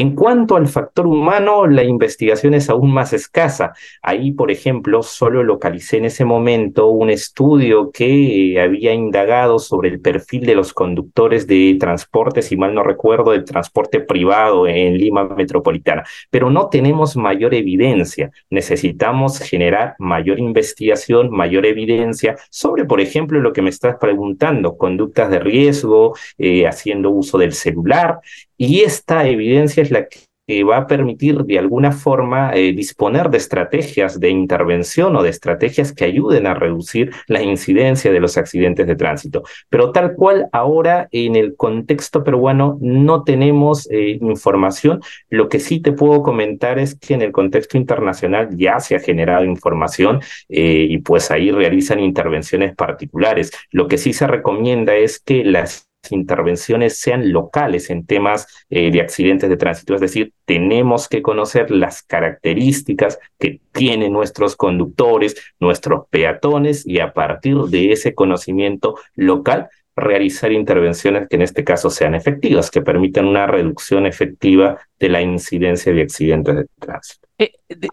En 0.00 0.14
cuanto 0.14 0.54
al 0.54 0.68
factor 0.68 1.08
humano, 1.08 1.66
la 1.66 1.82
investigación 1.82 2.54
es 2.54 2.70
aún 2.70 2.92
más 2.92 3.12
escasa. 3.12 3.72
Ahí, 4.00 4.30
por 4.30 4.52
ejemplo, 4.52 5.02
solo 5.02 5.42
localicé 5.42 5.96
en 5.96 6.04
ese 6.04 6.24
momento 6.24 6.86
un 6.86 7.10
estudio 7.10 7.90
que 7.90 8.52
eh, 8.52 8.60
había 8.60 8.94
indagado 8.94 9.58
sobre 9.58 9.88
el 9.88 10.00
perfil 10.00 10.46
de 10.46 10.54
los 10.54 10.72
conductores 10.72 11.48
de 11.48 11.76
transporte, 11.80 12.42
si 12.42 12.56
mal 12.56 12.76
no 12.76 12.84
recuerdo, 12.84 13.32
del 13.32 13.44
transporte 13.44 13.98
privado 13.98 14.68
en 14.68 14.96
Lima 14.96 15.24
Metropolitana. 15.24 16.04
Pero 16.30 16.48
no 16.48 16.68
tenemos 16.68 17.16
mayor 17.16 17.52
evidencia. 17.52 18.30
Necesitamos 18.50 19.40
generar 19.40 19.96
mayor 19.98 20.38
investigación, 20.38 21.28
mayor 21.32 21.66
evidencia 21.66 22.36
sobre, 22.50 22.84
por 22.84 23.00
ejemplo, 23.00 23.40
lo 23.40 23.52
que 23.52 23.62
me 23.62 23.70
estás 23.70 23.96
preguntando, 24.00 24.78
conductas 24.78 25.28
de 25.28 25.40
riesgo, 25.40 26.14
eh, 26.38 26.68
haciendo 26.68 27.10
uso 27.10 27.36
del 27.36 27.52
celular 27.52 28.20
y 28.58 28.80
esta 28.80 29.26
evidencia 29.26 29.82
es 29.82 29.90
la 29.90 30.06
que 30.08 30.64
va 30.64 30.78
a 30.78 30.86
permitir 30.86 31.44
de 31.44 31.58
alguna 31.58 31.92
forma 31.92 32.52
eh, 32.54 32.72
disponer 32.72 33.28
de 33.28 33.36
estrategias 33.36 34.18
de 34.18 34.30
intervención 34.30 35.14
o 35.14 35.22
de 35.22 35.28
estrategias 35.28 35.92
que 35.92 36.06
ayuden 36.06 36.46
a 36.46 36.54
reducir 36.54 37.12
la 37.26 37.42
incidencia 37.42 38.10
de 38.10 38.20
los 38.20 38.38
accidentes 38.38 38.86
de 38.86 38.96
tránsito. 38.96 39.42
Pero 39.68 39.92
tal 39.92 40.14
cual 40.14 40.48
ahora 40.52 41.08
en 41.12 41.36
el 41.36 41.54
contexto 41.54 42.24
peruano 42.24 42.78
no 42.80 43.24
tenemos 43.24 43.90
eh, 43.90 44.18
información. 44.22 45.00
Lo 45.28 45.50
que 45.50 45.60
sí 45.60 45.80
te 45.80 45.92
puedo 45.92 46.22
comentar 46.22 46.78
es 46.78 46.94
que 46.94 47.12
en 47.14 47.22
el 47.22 47.32
contexto 47.32 47.76
internacional 47.76 48.48
ya 48.56 48.80
se 48.80 48.96
ha 48.96 49.00
generado 49.00 49.44
información 49.44 50.20
eh, 50.48 50.86
y 50.88 50.98
pues 50.98 51.30
ahí 51.30 51.50
realizan 51.50 52.00
intervenciones 52.00 52.74
particulares. 52.74 53.52
Lo 53.70 53.86
que 53.86 53.98
sí 53.98 54.14
se 54.14 54.26
recomienda 54.26 54.94
es 54.94 55.20
que 55.20 55.44
las 55.44 55.87
intervenciones 56.10 56.98
sean 56.98 57.32
locales 57.32 57.90
en 57.90 58.06
temas 58.06 58.46
eh, 58.70 58.90
de 58.90 59.00
accidentes 59.00 59.48
de 59.48 59.56
tránsito. 59.56 59.94
Es 59.94 60.00
decir, 60.00 60.32
tenemos 60.44 61.08
que 61.08 61.22
conocer 61.22 61.70
las 61.70 62.02
características 62.02 63.18
que 63.38 63.60
tienen 63.72 64.12
nuestros 64.12 64.56
conductores, 64.56 65.36
nuestros 65.60 66.06
peatones 66.10 66.86
y 66.86 67.00
a 67.00 67.12
partir 67.12 67.56
de 67.56 67.92
ese 67.92 68.14
conocimiento 68.14 68.96
local 69.14 69.68
realizar 69.96 70.52
intervenciones 70.52 71.28
que 71.28 71.36
en 71.36 71.42
este 71.42 71.64
caso 71.64 71.90
sean 71.90 72.14
efectivas, 72.14 72.70
que 72.70 72.82
permitan 72.82 73.26
una 73.26 73.46
reducción 73.46 74.06
efectiva 74.06 74.78
de 74.98 75.08
la 75.08 75.22
incidencia 75.22 75.92
de 75.92 76.02
accidentes 76.02 76.56
de 76.56 76.66
tránsito. 76.78 77.27
Eh, 77.40 77.52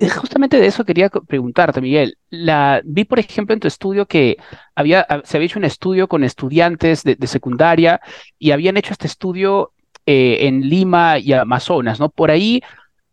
justamente 0.10 0.60
de 0.60 0.66
eso 0.66 0.86
quería 0.86 1.10
preguntarte, 1.10 1.80
Miguel. 1.80 2.18
La, 2.30 2.82
vi, 2.84 3.06
por 3.06 3.20
ejemplo, 3.20 3.54
en 3.54 3.60
tu 3.60 3.68
estudio 3.68 4.08
que 4.08 4.38
había, 4.74 5.06
se 5.24 5.38
había 5.38 5.46
hecho 5.46 5.60
un 5.60 5.66
estudio 5.66 6.08
con 6.08 6.24
estudiantes 6.24 7.04
de, 7.04 7.16
secundaria 7.28 8.02
y 8.40 8.52
habían 8.52 8.78
hecho 8.78 8.94
este 8.94 9.08
estudio 9.08 9.72
eh, 10.08 10.48
en 10.48 10.68
Lima 10.68 11.20
y 11.20 11.34
Amazonas, 11.34 12.00
¿no? 12.00 12.10
Por 12.10 12.32
ahí, 12.32 12.62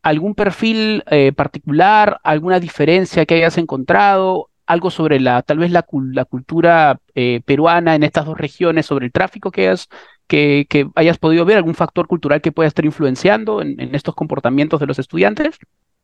algún 0.03 0.35
perfil 0.35 1.05
eh, 1.11 1.33
particular, 1.33 2.19
alguna 2.25 2.61
diferencia 2.61 3.27
que 3.27 3.35
hayas 3.35 3.59
encontrado, 3.59 4.49
algo 4.67 4.91
sobre 4.91 5.21
la, 5.21 5.43
tal 5.43 5.59
vez 5.59 5.71
la, 5.71 5.83
cultura 5.83 6.99
peruana 7.45 7.95
en 7.95 8.05
estas 8.05 8.25
dos 8.25 8.39
regiones, 8.39 8.87
sobre 8.87 9.07
el 9.07 9.13
tráfico 9.13 9.51
que 9.51 9.69
hayas, 9.69 9.89
que, 10.27 10.67
hayas 10.95 11.19
podido 11.19 11.45
ver, 11.45 11.59
algún 11.59 11.75
factor 11.75 12.07
cultural 12.07 12.41
que 12.41 12.53
pueda 12.53 12.69
estar 12.69 12.85
influenciando 12.87 13.61
en 13.61 13.95
estos 13.95 14.15
comportamientos 14.15 14.81
de 14.81 14.87
los 14.87 14.99
estudiantes. 14.99 15.59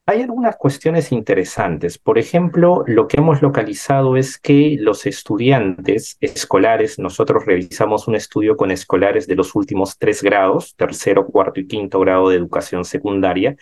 Hay 0.07 0.23
algunas 0.23 0.57
cuestiones 0.57 1.13
interesantes. 1.13 1.99
Por 1.99 2.19
ejemplo, 2.19 2.83
lo 2.87 3.07
que 3.09 3.19
hemos 3.19 3.43
localizado 3.43 4.17
es 4.17 4.39
que 4.39 4.77
los 4.81 5.05
estudiantes 5.05 6.17
escolares, 6.23 6.99
nosotros 6.99 7.45
realizamos 7.45 8.09
un 8.09 8.15
estudio 8.15 8.57
con 8.57 8.71
escolares 8.71 9.27
de 9.27 9.37
los 9.37 9.55
últimos 9.55 9.99
tres 9.99 10.23
grados, 10.23 10.75
tercero, 10.77 11.27
cuarto 11.27 11.61
y 11.61 11.67
quinto 11.67 12.01
grado 12.01 12.31
de 12.31 12.37
educación 12.37 12.87
secundaria, 12.87 13.57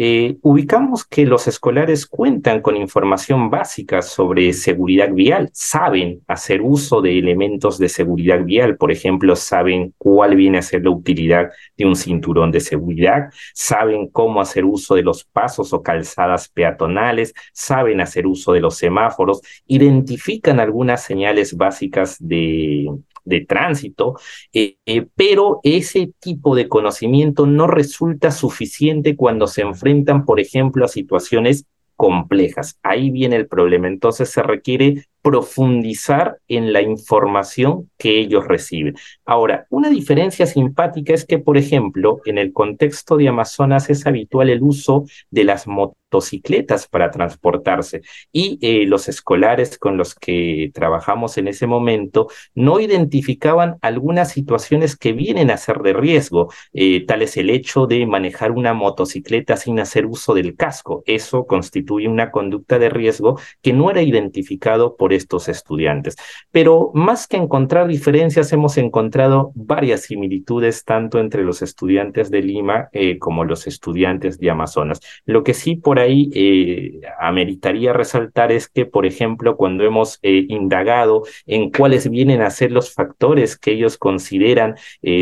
eh, 0.00 0.36
ubicamos 0.42 1.04
que 1.04 1.26
los 1.26 1.48
escolares 1.48 2.06
cuentan 2.06 2.62
con 2.62 2.76
información 2.76 3.50
básica 3.50 4.00
sobre 4.00 4.52
seguridad 4.52 5.12
vial, 5.12 5.50
saben 5.52 6.22
hacer 6.28 6.62
uso 6.62 7.02
de 7.02 7.18
elementos 7.18 7.78
de 7.78 7.88
seguridad 7.88 8.44
vial, 8.44 8.76
por 8.76 8.92
ejemplo, 8.92 9.34
saben 9.34 9.92
cuál 9.98 10.36
viene 10.36 10.58
a 10.58 10.62
ser 10.62 10.84
la 10.84 10.90
utilidad 10.90 11.50
de 11.76 11.84
un 11.84 11.96
cinturón 11.96 12.52
de 12.52 12.60
seguridad, 12.60 13.32
saben 13.54 14.06
cómo 14.06 14.40
hacer 14.40 14.64
uso 14.64 14.94
de 14.94 15.02
los 15.02 15.24
pasos 15.24 15.72
o 15.72 15.82
calzadas 15.82 16.48
peatonales, 16.48 17.34
saben 17.52 18.00
hacer 18.00 18.28
uso 18.28 18.52
de 18.52 18.60
los 18.60 18.76
semáforos, 18.76 19.40
identifican 19.66 20.60
algunas 20.60 21.02
señales 21.02 21.56
básicas 21.56 22.16
de, 22.20 22.86
de 23.28 23.44
tránsito, 23.44 24.16
eh, 24.52 24.76
eh, 24.86 25.06
pero 25.14 25.60
ese 25.62 26.10
tipo 26.18 26.56
de 26.56 26.68
conocimiento 26.68 27.46
no 27.46 27.66
resulta 27.66 28.30
suficiente 28.30 29.16
cuando 29.16 29.46
se 29.46 29.62
enfrentan, 29.62 30.24
por 30.24 30.40
ejemplo, 30.40 30.84
a 30.84 30.88
situaciones 30.88 31.66
complejas. 31.96 32.78
Ahí 32.82 33.10
viene 33.10 33.36
el 33.36 33.48
problema. 33.48 33.88
Entonces 33.88 34.30
se 34.30 34.42
requiere 34.42 35.04
profundizar 35.22 36.38
en 36.48 36.72
la 36.72 36.82
información 36.82 37.90
que 37.98 38.18
ellos 38.18 38.46
reciben. 38.46 38.96
Ahora, 39.24 39.66
una 39.70 39.90
diferencia 39.90 40.46
simpática 40.46 41.14
es 41.14 41.24
que, 41.24 41.38
por 41.38 41.56
ejemplo, 41.56 42.20
en 42.24 42.38
el 42.38 42.52
contexto 42.52 43.16
de 43.16 43.28
Amazonas 43.28 43.90
es 43.90 44.06
habitual 44.06 44.50
el 44.50 44.62
uso 44.62 45.04
de 45.30 45.44
las 45.44 45.66
motocicletas 45.66 46.88
para 46.88 47.10
transportarse 47.10 48.00
y 48.32 48.58
eh, 48.62 48.86
los 48.86 49.08
escolares 49.08 49.78
con 49.78 49.96
los 49.96 50.14
que 50.14 50.70
trabajamos 50.72 51.36
en 51.36 51.48
ese 51.48 51.66
momento 51.66 52.28
no 52.54 52.80
identificaban 52.80 53.76
algunas 53.82 54.32
situaciones 54.32 54.96
que 54.96 55.12
vienen 55.12 55.50
a 55.50 55.56
ser 55.56 55.78
de 55.78 55.92
riesgo, 55.92 56.50
eh, 56.72 57.04
tal 57.06 57.22
es 57.22 57.36
el 57.36 57.50
hecho 57.50 57.86
de 57.86 58.06
manejar 58.06 58.52
una 58.52 58.72
motocicleta 58.72 59.56
sin 59.56 59.80
hacer 59.80 60.06
uso 60.06 60.34
del 60.34 60.56
casco. 60.56 61.02
Eso 61.06 61.46
constituye 61.46 62.08
una 62.08 62.30
conducta 62.30 62.78
de 62.78 62.88
riesgo 62.88 63.38
que 63.62 63.72
no 63.72 63.90
era 63.90 64.02
identificado 64.02 64.96
por 64.96 65.07
estos 65.12 65.48
estudiantes. 65.48 66.16
Pero 66.50 66.90
más 66.94 67.26
que 67.26 67.36
encontrar 67.36 67.88
diferencias, 67.88 68.52
hemos 68.52 68.78
encontrado 68.78 69.52
varias 69.54 70.02
similitudes 70.02 70.84
tanto 70.84 71.18
entre 71.18 71.44
los 71.44 71.62
estudiantes 71.62 72.30
de 72.30 72.42
Lima 72.42 72.88
eh, 72.92 73.18
como 73.18 73.44
los 73.44 73.66
estudiantes 73.66 74.38
de 74.38 74.50
Amazonas. 74.50 75.00
Lo 75.24 75.44
que 75.44 75.54
sí 75.54 75.76
por 75.76 75.98
ahí 75.98 76.30
eh, 76.34 77.00
ameritaría 77.20 77.92
resaltar 77.92 78.52
es 78.52 78.68
que, 78.68 78.86
por 78.86 79.06
ejemplo, 79.06 79.56
cuando 79.56 79.84
hemos 79.84 80.18
eh, 80.22 80.46
indagado 80.48 81.22
en 81.46 81.70
cuáles 81.70 82.10
vienen 82.10 82.42
a 82.42 82.50
ser 82.50 82.72
los 82.72 82.92
factores 82.92 83.56
que 83.56 83.72
ellos 83.72 83.98
consideran 83.98 84.76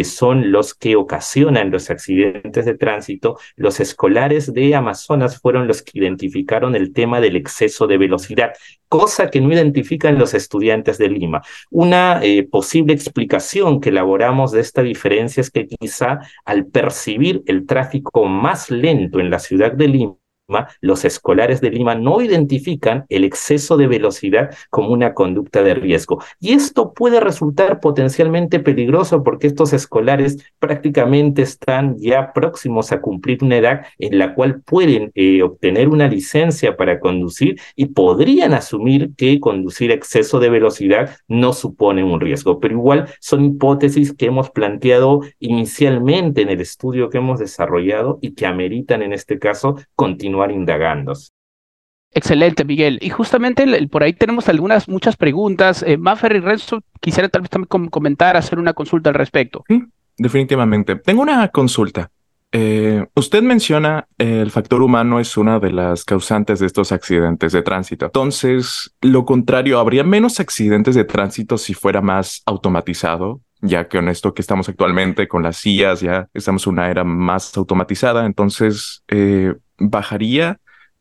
son 0.05 0.53
los 0.53 0.75
que 0.75 0.97
ocasionan 0.97 1.71
los 1.71 1.91
accidentes 1.91 2.65
de 2.65 2.75
tránsito, 2.75 3.39
los 3.57 3.81
escolares 3.81 4.53
de 4.53 4.75
Amazonas 4.75 5.41
fueron 5.41 5.67
los 5.67 5.83
que 5.83 5.99
identificaron 5.99 6.75
el 6.75 6.93
tema 6.93 7.21
del 7.21 7.37
exceso 7.37 7.87
de 7.87 7.99
velocidad, 7.99 8.53
cosa 8.89 9.31
que 9.31 9.41
no 9.41 9.53
identifican 9.53 10.19
los 10.19 10.35
estudiantes 10.35 10.99
de 10.99 11.09
Lima. 11.09 11.43
Una 11.71 12.21
eh, 12.23 12.43
posible 12.45 12.93
explicación 12.93 13.81
que 13.81 13.91
elaboramos 13.91 14.53
de 14.53 14.61
esta 14.61 14.83
diferencia 14.83 15.41
es 15.41 15.51
que 15.51 15.67
quizá 15.67 16.21
al 16.45 16.67
percibir 16.67 17.43
el 17.47 17.67
tráfico 17.67 18.25
más 18.25 18.71
lento 18.71 19.21
en 19.21 19.31
la 19.31 19.39
ciudad 19.39 19.73
de 19.73 19.89
Lima, 19.89 20.17
los 20.81 21.05
escolares 21.05 21.61
de 21.61 21.71
Lima 21.71 21.95
no 21.95 22.21
identifican 22.21 23.05
el 23.09 23.25
exceso 23.25 23.77
de 23.77 23.87
velocidad 23.87 24.55
como 24.71 24.91
una 24.91 25.15
conducta 25.15 25.63
de 25.63 25.75
riesgo. 25.75 26.23
Y 26.41 26.53
esto 26.53 26.93
puede 26.93 27.21
resultar 27.21 27.81
potencialmente 27.81 28.61
peligroso 28.61 29.23
porque 29.25 29.49
estos 29.49 29.73
escolares 29.73 30.39
prácticamente 30.59 31.43
están 31.43 31.97
ya 31.99 32.33
próximos 32.33 32.93
a 32.93 33.01
cumplir 33.01 33.43
una 33.43 33.57
edad 33.57 33.87
en 33.99 34.19
la 34.19 34.35
cual 34.35 34.63
pueden 34.63 35.11
eh, 35.15 35.43
obtener 35.43 35.89
una 35.89 36.09
licencia 36.09 36.77
para 36.77 37.01
conducir 37.01 37.61
y 37.75 37.87
podrían 37.87 38.55
asumir 38.55 39.11
que 39.17 39.41
conducir 39.41 39.91
exceso 39.91 40.39
de 40.39 40.51
velocidad 40.51 41.17
no 41.29 41.53
supone 41.53 42.05
un 42.05 42.21
riesgo. 42.21 42.61
Pero 42.61 42.75
igual 42.75 43.09
son 43.21 43.45
hipótesis 43.45 44.13
que 44.13 44.27
hemos 44.27 44.51
planteado 44.51 45.23
inicialmente 45.41 46.43
en 46.43 46.51
el 46.51 46.61
estudio 46.61 47.11
que 47.11 47.19
hemos 47.19 47.41
desarrollado 47.41 48.19
y 48.23 48.35
que 48.35 48.47
ameritan 48.47 49.03
en 49.03 49.13
este 49.13 49.39
caso 49.39 49.77
continuar 49.95 50.36
indagando. 50.51 51.13
Excelente, 52.13 52.65
Miguel. 52.65 52.99
Y 53.03 53.11
justamente 53.11 53.67
por 53.89 54.03
ahí 54.03 54.13
tenemos 54.13 54.49
algunas, 54.49 54.89
muchas 54.89 55.17
preguntas. 55.17 55.83
Eh, 55.83 55.99
Maffer 55.99 56.37
y 56.37 56.41
Renzo, 56.41 56.83
quisiera 57.01 57.29
tal 57.29 57.43
vez 57.43 57.51
también 57.51 57.69
comentar, 57.91 58.37
hacer 58.37 58.59
una 58.59 58.73
consulta 58.73 59.11
al 59.11 59.15
respecto. 59.15 59.65
Sí, 59.69 59.85
definitivamente. 60.17 60.97
Tengo 60.97 61.23
una 61.23 61.49
consulta. 61.49 62.11
Eh, 62.53 63.05
usted 63.15 63.43
menciona 63.43 64.07
el 64.17 64.51
factor 64.51 64.81
humano 64.81 65.21
es 65.21 65.37
una 65.37 65.59
de 65.59 65.73
las 65.73 66.05
causantes 66.05 66.61
de 66.61 66.67
estos 66.67 66.93
accidentes 66.93 67.53
de 67.53 67.63
tránsito. 67.63 68.07
Entonces, 68.07 68.95
lo 69.03 69.27
contrario, 69.27 69.79
¿habría 69.79 70.05
menos 70.05 70.41
accidentes 70.41 70.95
de 70.95 71.05
tránsito 71.05 71.59
si 71.59 71.75
fuera 71.75 72.01
más 72.01 72.43
automatizado? 72.47 73.43
Ya 73.61 73.89
que 73.89 73.99
en 73.99 74.09
esto 74.09 74.33
que 74.33 74.43
estamos 74.43 74.69
actualmente 74.69 75.29
con 75.29 75.43
las 75.43 75.57
sillas, 75.57 76.01
ya 76.01 76.29
estamos 76.33 76.67
en 76.67 76.75
una 76.75 76.91
era 76.91 77.05
más 77.05 77.55
automatizada. 77.57 78.25
Entonces, 78.25 79.03
eh, 79.09 79.55
bajaría 79.79 80.61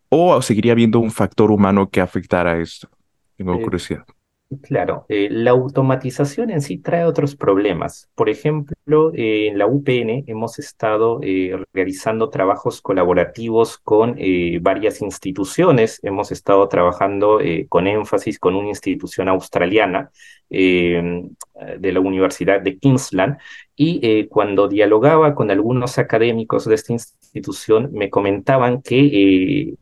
o 0.09 0.41
seguiría 0.41 0.73
habiendo 0.73 0.99
un 0.99 1.11
factor 1.11 1.51
humano 1.51 1.89
que 1.89 2.01
afectara 2.01 2.59
esto? 2.59 2.89
Tengo 3.37 3.55
eh, 3.55 3.61
curiosidad. 3.61 4.05
Claro, 4.61 5.05
eh, 5.09 5.27
la 5.31 5.51
automatización 5.51 6.51
en 6.51 6.61
sí 6.61 6.77
trae 6.77 7.03
otros 7.03 7.35
problemas. 7.35 8.09
Por 8.13 8.29
ejemplo, 8.29 9.11
eh, 9.13 9.47
en 9.47 9.57
la 9.57 9.65
UPN 9.65 10.23
hemos 10.27 10.59
estado 10.59 11.19
realizando 11.73 12.29
trabajos 12.29 12.79
colaborativos 12.81 13.79
con 13.79 14.17
varias 14.61 15.01
instituciones. 15.01 15.99
Hemos 16.03 16.31
estado 16.31 16.67
trabajando 16.69 17.39
con 17.69 17.87
énfasis 17.87 18.37
con 18.37 18.55
una 18.55 18.69
institución 18.69 19.29
australiana 19.29 20.11
de 20.47 21.91
la 21.91 21.99
Universidad 21.99 22.61
de 22.61 22.77
Kingsland 22.77 23.37
y 23.75 24.27
cuando 24.27 24.67
dialogaba 24.67 25.33
con 25.33 25.49
algunos 25.49 25.97
académicos 25.97 26.65
de 26.65 26.75
esta 26.75 26.93
institución 26.93 27.24
me 27.91 28.09
comentaban 28.09 28.81
que 28.81 29.75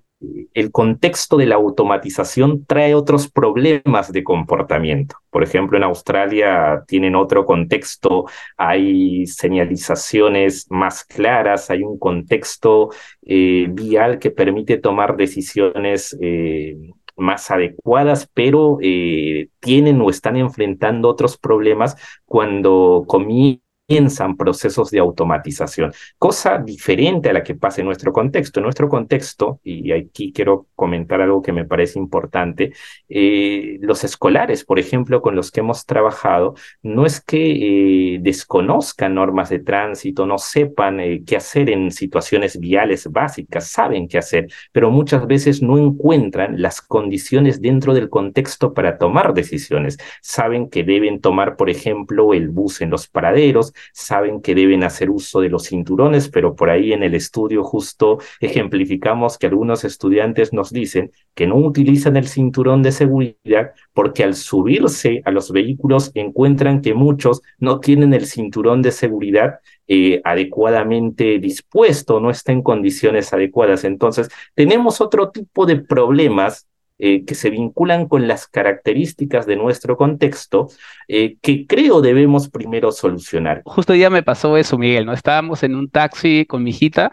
el 0.53 0.72
contexto 0.72 1.38
de 1.38 1.45
la 1.45 1.55
automatización 1.55 2.65
trae 2.65 2.95
otros 2.95 3.29
problemas 3.29 4.12
de 4.12 4.24
comportamiento. 4.24 5.17
Por 5.29 5.43
ejemplo, 5.43 5.77
en 5.77 5.83
Australia 5.83 6.83
tienen 6.88 7.15
otro 7.15 7.45
contexto, 7.45 8.25
hay 8.57 9.25
señalizaciones 9.25 10.67
más 10.69 11.03
claras, 11.03 11.69
hay 11.69 11.83
un 11.83 11.98
contexto 11.98 12.89
eh, 13.24 13.67
vial 13.69 14.19
que 14.19 14.31
permite 14.31 14.77
tomar 14.77 15.17
decisiones 15.17 16.17
eh, 16.22 16.77
más 17.15 17.51
adecuadas, 17.51 18.29
pero 18.33 18.77
eh, 18.81 19.50
tienen 19.60 20.01
o 20.01 20.10
están 20.10 20.38
enfrentando 20.38 21.10
otros 21.10 21.38
problemas 21.38 21.95
cuando 22.25 23.03
comienzan 23.07 23.62
comienzan 23.88 24.38
procesos 24.38 24.92
de 24.92 25.00
automatización, 25.00 25.94
cosa 26.18 26.58
diferente 26.58 27.30
a 27.30 27.34
la 27.34 27.44
que 27.44 27.56
pasa 27.56 27.82
en 27.82 27.88
nuestro 27.88 28.13
contexto. 28.13 28.60
En 28.60 28.63
nuestro 28.63 28.88
contexto, 28.88 29.60
y 29.63 29.92
aquí 29.92 30.32
quiero 30.34 30.68
comentar 30.75 31.22
algo 31.22 31.42
que 31.42 31.52
me 31.52 31.66
parece 31.66 32.00
importante, 32.00 32.74
eh, 33.10 33.78
los 33.82 34.04
escolares, 34.04 34.63
por 34.63 34.80
ejemplo, 34.80 35.22
con 35.22 35.36
los 35.36 35.52
que 35.52 35.60
hemos 35.60 35.86
trabajado, 35.86 36.56
no 36.82 37.06
es 37.06 37.20
que 37.22 38.16
eh, 38.16 38.20
desconozcan 38.22 39.16
normas 39.16 39.50
de 39.50 39.60
tránsito, 39.60 40.25
no 40.25 40.38
sepan 40.38 41.00
eh, 41.00 41.24
qué 41.25 41.36
hacer 41.36 41.70
en 41.70 41.92
situaciones 41.92 42.60
viales 42.60 43.12
básicas, 43.12 43.68
saben 43.70 44.08
qué 44.08 44.18
hacer, 44.18 44.48
pero 44.72 44.92
muchas 44.92 45.28
veces 45.28 45.62
no 45.62 45.78
encuentran 45.78 46.62
las 46.62 46.82
condiciones 46.82 47.62
dentro 47.62 47.94
del 47.94 48.10
contexto 48.10 48.74
para 48.74 48.98
tomar 48.98 49.34
decisiones. 49.34 49.98
Saben 50.22 50.70
que 50.70 50.84
deben 50.84 51.20
tomar, 51.20 51.56
por 51.58 51.70
ejemplo, 51.70 52.34
el 52.34 52.50
bus 52.50 52.82
en 52.82 52.90
los 52.90 53.08
paraderos, 53.08 53.73
saben 53.92 54.42
que 54.42 54.56
deben 54.56 54.84
hacer 54.84 55.10
uso 55.10 55.42
de 55.42 55.50
los 55.50 55.68
cinturones, 55.68 56.30
pero 56.30 56.56
por 56.56 56.70
ahí 56.70 56.94
en 56.94 57.03
el 57.03 57.15
estudio 57.15 57.63
justo 57.63 58.20
ejemplificamos 58.39 59.38
que 59.38 59.48
algunos 59.48 59.84
estudiantes 59.84 60.53
nos 60.53 60.72
dicen 60.72 61.12
que 61.34 61.48
no 61.48 61.56
utilizan 61.56 62.18
el 62.18 62.27
cinturón 62.27 62.84
de 62.84 62.92
seguridad 62.92 63.72
porque 63.94 64.24
al 64.24 64.36
subirse 64.36 65.22
a 65.25 65.32
los 65.32 65.51
vehículos 65.51 66.12
encuentran 66.13 66.82
que 66.82 66.94
muchos 66.94 67.42
no 67.60 67.80
tienen 67.80 68.13
el 68.13 68.25
cinturón 68.25 68.82
de 68.82 68.92
seguridad 68.92 69.60
eh, 69.88 70.22
adecuadamente 70.24 71.39
dispuesto, 71.39 72.20
no 72.20 72.30
está 72.30 72.51
en 72.51 72.62
condiciones 72.62 73.34
adecuadas. 73.34 73.84
Entonces, 73.84 74.30
tenemos 74.56 75.01
otro 75.01 75.30
tipo 75.30 75.65
de 75.65 75.77
problemas 75.77 76.68
eh, 77.05 77.25
que 77.25 77.36
se 77.36 77.50
vinculan 77.50 78.07
con 78.07 78.29
las 78.29 78.48
características 78.48 79.45
de 79.45 79.57
nuestro 79.57 79.98
contexto, 79.98 80.69
eh, 81.10 81.36
que 81.41 81.67
creo 81.67 82.00
debemos 82.00 82.48
primero 82.48 82.93
solucionar. 82.93 83.62
Justo 83.65 83.93
ya 83.93 84.10
me 84.10 84.24
pasó 84.24 84.55
eso, 84.55 84.77
Miguel, 84.77 85.05
¿no? 85.05 85.12
Estábamos 85.12 85.63
en 85.63 85.75
un 85.75 85.89
taxi 85.89 86.45
con 86.45 86.63
mi 86.63 86.69
hijita 86.69 87.12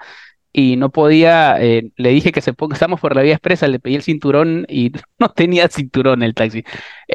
y 0.53 0.77
no 0.77 0.91
podía, 0.91 1.61
eh, 1.61 1.91
le 1.97 2.11
dije 2.11 2.31
que 2.31 2.41
se 2.41 2.53
ponga, 2.53 2.75
estamos 2.75 3.01
por 3.01 3.17
la 3.17 3.23
vía 3.23 3.33
expresa, 3.33 3.67
le 3.67 3.81
pedí 3.81 3.97
el 3.97 4.03
cinturón 4.03 4.65
y 4.69 4.93
no 5.19 5.31
tenía 5.31 5.67
cinturón 5.67 6.23
el 6.23 6.35
taxi. 6.35 6.63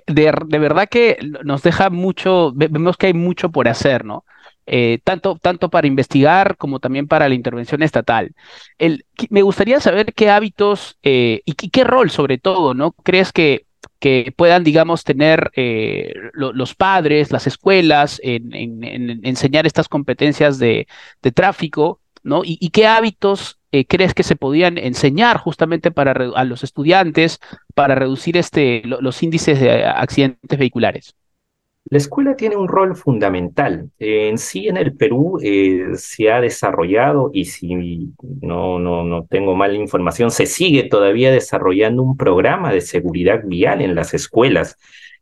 De, 0.06 0.34
de 0.46 0.60
verdad 0.60 0.90
que 0.90 1.18
nos 1.46 1.64
deja 1.64 1.90
mucho, 1.90 2.52
vemos 2.54 2.98
que 2.98 3.08
hay 3.08 3.14
mucho 3.14 3.52
por 3.52 3.70
hacer, 3.70 4.04
¿no? 4.04 4.26
Eh, 4.68 5.00
tanto, 5.04 5.38
tanto 5.40 5.70
para 5.70 5.86
investigar 5.86 6.58
como 6.58 6.80
también 6.80 7.08
para 7.08 7.30
la 7.30 7.36
intervención 7.36 7.84
estatal. 7.84 8.34
El, 8.80 9.06
me 9.30 9.44
gustaría 9.44 9.80
saber 9.80 10.14
qué 10.14 10.32
hábitos 10.32 10.98
eh, 11.04 11.42
y, 11.46 11.54
qué 11.54 11.84
rol 11.84 12.10
sobre 12.10 12.40
todo, 12.40 12.74
¿no? 12.74 12.94
¿Crees 13.04 13.32
que, 13.32 13.68
que 14.00 14.34
puedan, 14.36 14.64
digamos, 14.64 15.04
tener 15.04 15.52
eh, 15.56 16.14
los 16.34 16.74
padres, 16.74 17.32
las 17.32 17.46
escuelas 17.46 18.20
en, 18.24 18.54
enseñar 19.24 19.68
estas 19.68 19.88
competencias 19.88 20.58
de, 20.58 20.88
tráfico, 21.36 22.02
¿no? 22.24 22.42
¿Y, 22.44 22.70
qué 22.72 22.88
hábitos 22.88 23.60
crees 23.88 24.14
que 24.14 24.24
se 24.24 24.38
podían 24.38 24.78
enseñar 24.78 25.38
justamente 25.38 25.92
para 25.92 26.14
a 26.36 26.44
los 26.46 26.64
estudiantes 26.64 27.40
para 27.76 27.94
reducir 27.94 28.38
este, 28.38 28.82
los 28.86 29.22
índices 29.22 29.60
de 29.60 29.86
accidentes 29.86 30.58
vehiculares? 30.58 31.16
La 31.88 32.00
escuela 32.00 32.36
tiene 32.36 32.56
un 32.56 32.68
rol 32.68 32.96
fundamental. 32.96 33.92
en 34.00 34.40
sí, 34.40 34.68
en 34.68 34.78
el 34.78 34.96
Perú 34.96 35.38
eh, 35.44 35.92
se 35.96 36.32
ha 36.32 36.42
desarrollado, 36.42 37.30
y 37.32 37.46
si 37.46 38.12
no, 38.42 38.80
no, 38.80 39.04
no 39.04 39.26
tengo 39.26 39.56
mala 39.56 39.76
información, 39.76 40.32
se 40.32 40.48
sigue 40.48 40.84
todavía 40.84 41.32
desarrollando 41.32 42.02
un 42.02 42.18
programa 42.18 42.72
de 42.72 42.82
seguridad 42.82 43.42
vial 43.46 43.82
en 43.82 43.94
las 43.94 44.16
escuelas. 44.16 44.78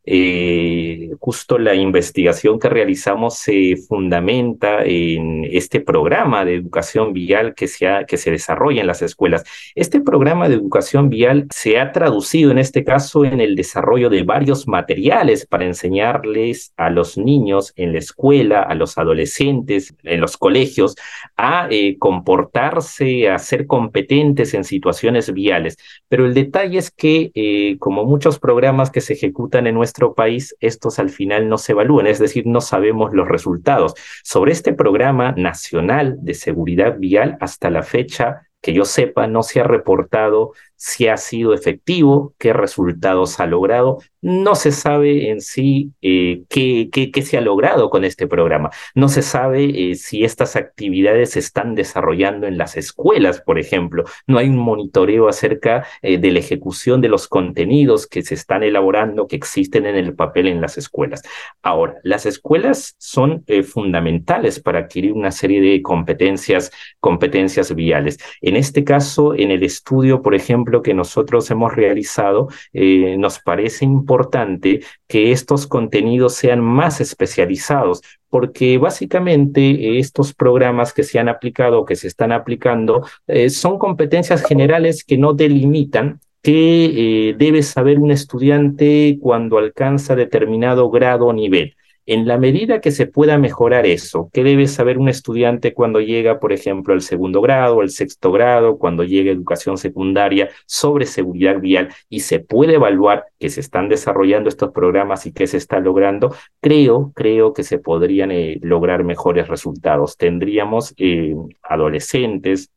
Eh, 0.06 1.12
justo 1.18 1.56
la 1.56 1.74
investigación 1.74 2.58
que 2.58 2.68
realizamos 2.68 3.38
se 3.38 3.76
fundamenta 3.88 4.84
en 4.84 5.44
este 5.44 5.80
programa 5.80 6.44
de 6.44 6.56
educación 6.56 7.14
vial 7.14 7.54
que 7.54 7.68
se, 7.68 7.88
que 8.06 8.18
se 8.18 8.30
desarrolla 8.30 8.82
en 8.82 8.86
las 8.86 9.00
escuelas. 9.00 9.44
Este 9.74 10.02
programa 10.02 10.48
de 10.48 10.56
educación 10.56 11.08
vial 11.08 11.46
se 11.50 11.78
ha 11.78 11.92
traducido 11.92 12.50
en 12.50 12.58
este 12.58 12.84
caso 12.84 13.24
en 13.24 13.40
el 13.40 13.56
desarrollo 13.56 14.10
de 14.10 14.24
varios 14.24 14.68
materiales 14.68 15.46
para 15.46 15.64
enseñarles 15.64 16.74
a 16.76 16.90
los 16.90 17.16
niños 17.16 17.72
en 17.76 17.92
la 17.92 17.98
escuela, 17.98 18.60
a 18.62 18.74
los 18.74 18.98
adolescentes, 18.98 19.94
en 20.02 20.20
los 20.20 20.36
colegios, 20.36 20.96
a 21.36 21.66
eh, 21.70 21.96
comportarse, 21.98 23.30
a 23.30 23.38
ser 23.38 23.66
competentes 23.66 24.52
en 24.52 24.64
situaciones 24.64 25.32
viales. 25.32 25.78
Pero 26.08 26.26
el 26.26 26.34
detalle 26.34 26.78
es 26.78 26.90
que, 26.90 27.30
eh, 27.34 27.78
como 27.78 28.04
muchos 28.04 28.38
programas 28.38 28.90
que 28.90 29.00
se 29.00 29.14
ejecutan 29.14 29.66
en 29.66 29.74
nuestra 29.74 29.93
país 30.14 30.56
estos 30.60 30.98
al 30.98 31.10
final 31.10 31.48
no 31.48 31.58
se 31.58 31.72
evalúan, 31.72 32.06
es 32.06 32.18
decir, 32.18 32.46
no 32.46 32.60
sabemos 32.60 33.12
los 33.12 33.28
resultados. 33.28 33.94
Sobre 34.22 34.52
este 34.52 34.72
programa 34.72 35.32
nacional 35.32 36.16
de 36.20 36.34
seguridad 36.34 36.98
vial, 36.98 37.38
hasta 37.40 37.70
la 37.70 37.82
fecha, 37.82 38.48
que 38.60 38.72
yo 38.72 38.84
sepa, 38.84 39.26
no 39.26 39.42
se 39.42 39.60
ha 39.60 39.64
reportado 39.64 40.52
si 40.76 41.08
ha 41.08 41.16
sido 41.16 41.54
efectivo, 41.54 42.34
qué 42.38 42.52
resultados 42.52 43.40
ha 43.40 43.46
logrado. 43.46 43.98
No 44.20 44.54
se 44.54 44.72
sabe 44.72 45.30
en 45.30 45.40
sí 45.40 45.92
eh, 46.00 46.44
qué, 46.48 47.10
se 47.22 47.36
ha 47.36 47.40
logrado 47.40 47.90
con 47.90 48.04
este 48.04 48.26
programa. 48.26 48.70
No 48.94 49.08
se 49.08 49.22
sabe 49.22 49.90
eh, 49.90 49.94
si 49.96 50.24
estas 50.24 50.56
actividades 50.56 51.32
se 51.32 51.40
están 51.40 51.74
desarrollando 51.74 52.46
en 52.46 52.56
las 52.56 52.76
escuelas, 52.76 53.40
por 53.40 53.58
ejemplo. 53.58 54.04
No 54.26 54.38
hay 54.38 54.48
un 54.48 54.56
monitoreo 54.56 55.28
acerca 55.28 55.86
eh, 56.02 56.18
de 56.18 56.30
la 56.30 56.38
ejecución 56.38 57.00
de 57.00 57.08
los 57.08 57.28
contenidos 57.28 58.06
que 58.06 58.22
se 58.22 58.34
están 58.34 58.62
elaborando, 58.62 59.26
que 59.26 59.36
existen 59.36 59.86
en 59.86 59.96
el 59.96 60.14
papel 60.14 60.48
en 60.48 60.60
las 60.60 60.78
escuelas. 60.78 61.22
Ahora, 61.62 61.96
las 62.02 62.26
escuelas 62.26 62.94
son 62.98 63.44
fundamentales 63.66 64.60
para 64.60 64.80
adquirir 64.80 65.12
una 65.12 65.30
serie 65.30 65.60
de 65.60 65.82
competencias, 65.82 66.70
competencias 67.00 67.74
viales. 67.74 68.18
En 68.40 68.56
este 68.56 68.84
caso, 68.84 69.34
en 69.34 69.50
el 69.50 69.62
estudio, 69.62 70.22
por 70.22 70.34
ejemplo, 70.34 70.73
que 70.82 70.94
nosotros 70.94 71.50
hemos 71.50 71.74
realizado, 71.74 72.48
eh, 72.72 73.16
nos 73.18 73.38
parece 73.38 73.84
importante 73.84 74.80
que 75.06 75.32
estos 75.32 75.66
contenidos 75.66 76.34
sean 76.34 76.60
más 76.60 77.00
especializados, 77.00 78.02
porque 78.28 78.78
básicamente 78.78 79.60
eh, 79.60 79.98
estos 79.98 80.34
programas 80.34 80.92
que 80.92 81.02
se 81.02 81.18
han 81.18 81.28
aplicado 81.28 81.80
o 81.80 81.84
que 81.84 81.96
se 81.96 82.08
están 82.08 82.32
aplicando 82.32 83.06
eh, 83.26 83.50
son 83.50 83.78
competencias 83.78 84.44
generales 84.44 85.04
que 85.04 85.18
no 85.18 85.32
delimitan 85.32 86.20
qué 86.42 87.34
debe 87.38 87.62
saber 87.62 87.98
un 87.98 88.10
estudiante 88.10 89.16
cuando 89.18 89.56
alcanza 89.56 90.14
determinado 90.14 90.90
grado 90.90 91.26
o 91.26 91.32
nivel. 91.32 91.74
En 92.06 92.26
la 92.26 92.36
medida 92.36 92.82
que 92.82 92.90
se 92.90 93.06
pueda 93.06 93.38
mejorar 93.38 93.86
eso, 93.86 94.28
¿qué 94.30 94.44
debe 94.44 94.66
saber 94.66 94.98
un 94.98 95.08
estudiante 95.08 95.72
cuando 95.72 96.00
llega, 96.00 96.38
por 96.38 96.52
ejemplo, 96.52 96.92
al 96.92 97.00
segundo 97.00 97.40
grado, 97.40 97.80
al 97.80 97.88
sexto 97.88 98.30
grado, 98.30 98.76
cuando 98.76 99.04
llega 99.04 99.30
a 99.30 99.34
educación 99.34 99.78
secundaria 99.78 100.50
sobre 100.66 101.06
seguridad 101.06 101.60
vial 101.60 101.88
y 102.10 102.20
se 102.20 102.40
puede 102.40 102.74
evaluar 102.74 103.24
que 103.38 103.48
se 103.48 103.60
están 103.60 103.88
desarrollando 103.88 104.50
estos 104.50 104.70
programas 104.72 105.24
y 105.24 105.32
que 105.32 105.46
se 105.46 105.56
está 105.56 105.80
logrando? 105.80 106.34
Creo, 106.60 107.10
creo 107.14 107.54
que 107.54 107.62
se 107.62 107.78
podrían 107.78 108.30
eh, 108.32 108.58
lograr 108.60 109.02
mejores 109.02 109.48
resultados. 109.48 110.18
Tendríamos 110.18 110.92
eh, 110.98 111.34
adolescentes, 111.62 112.70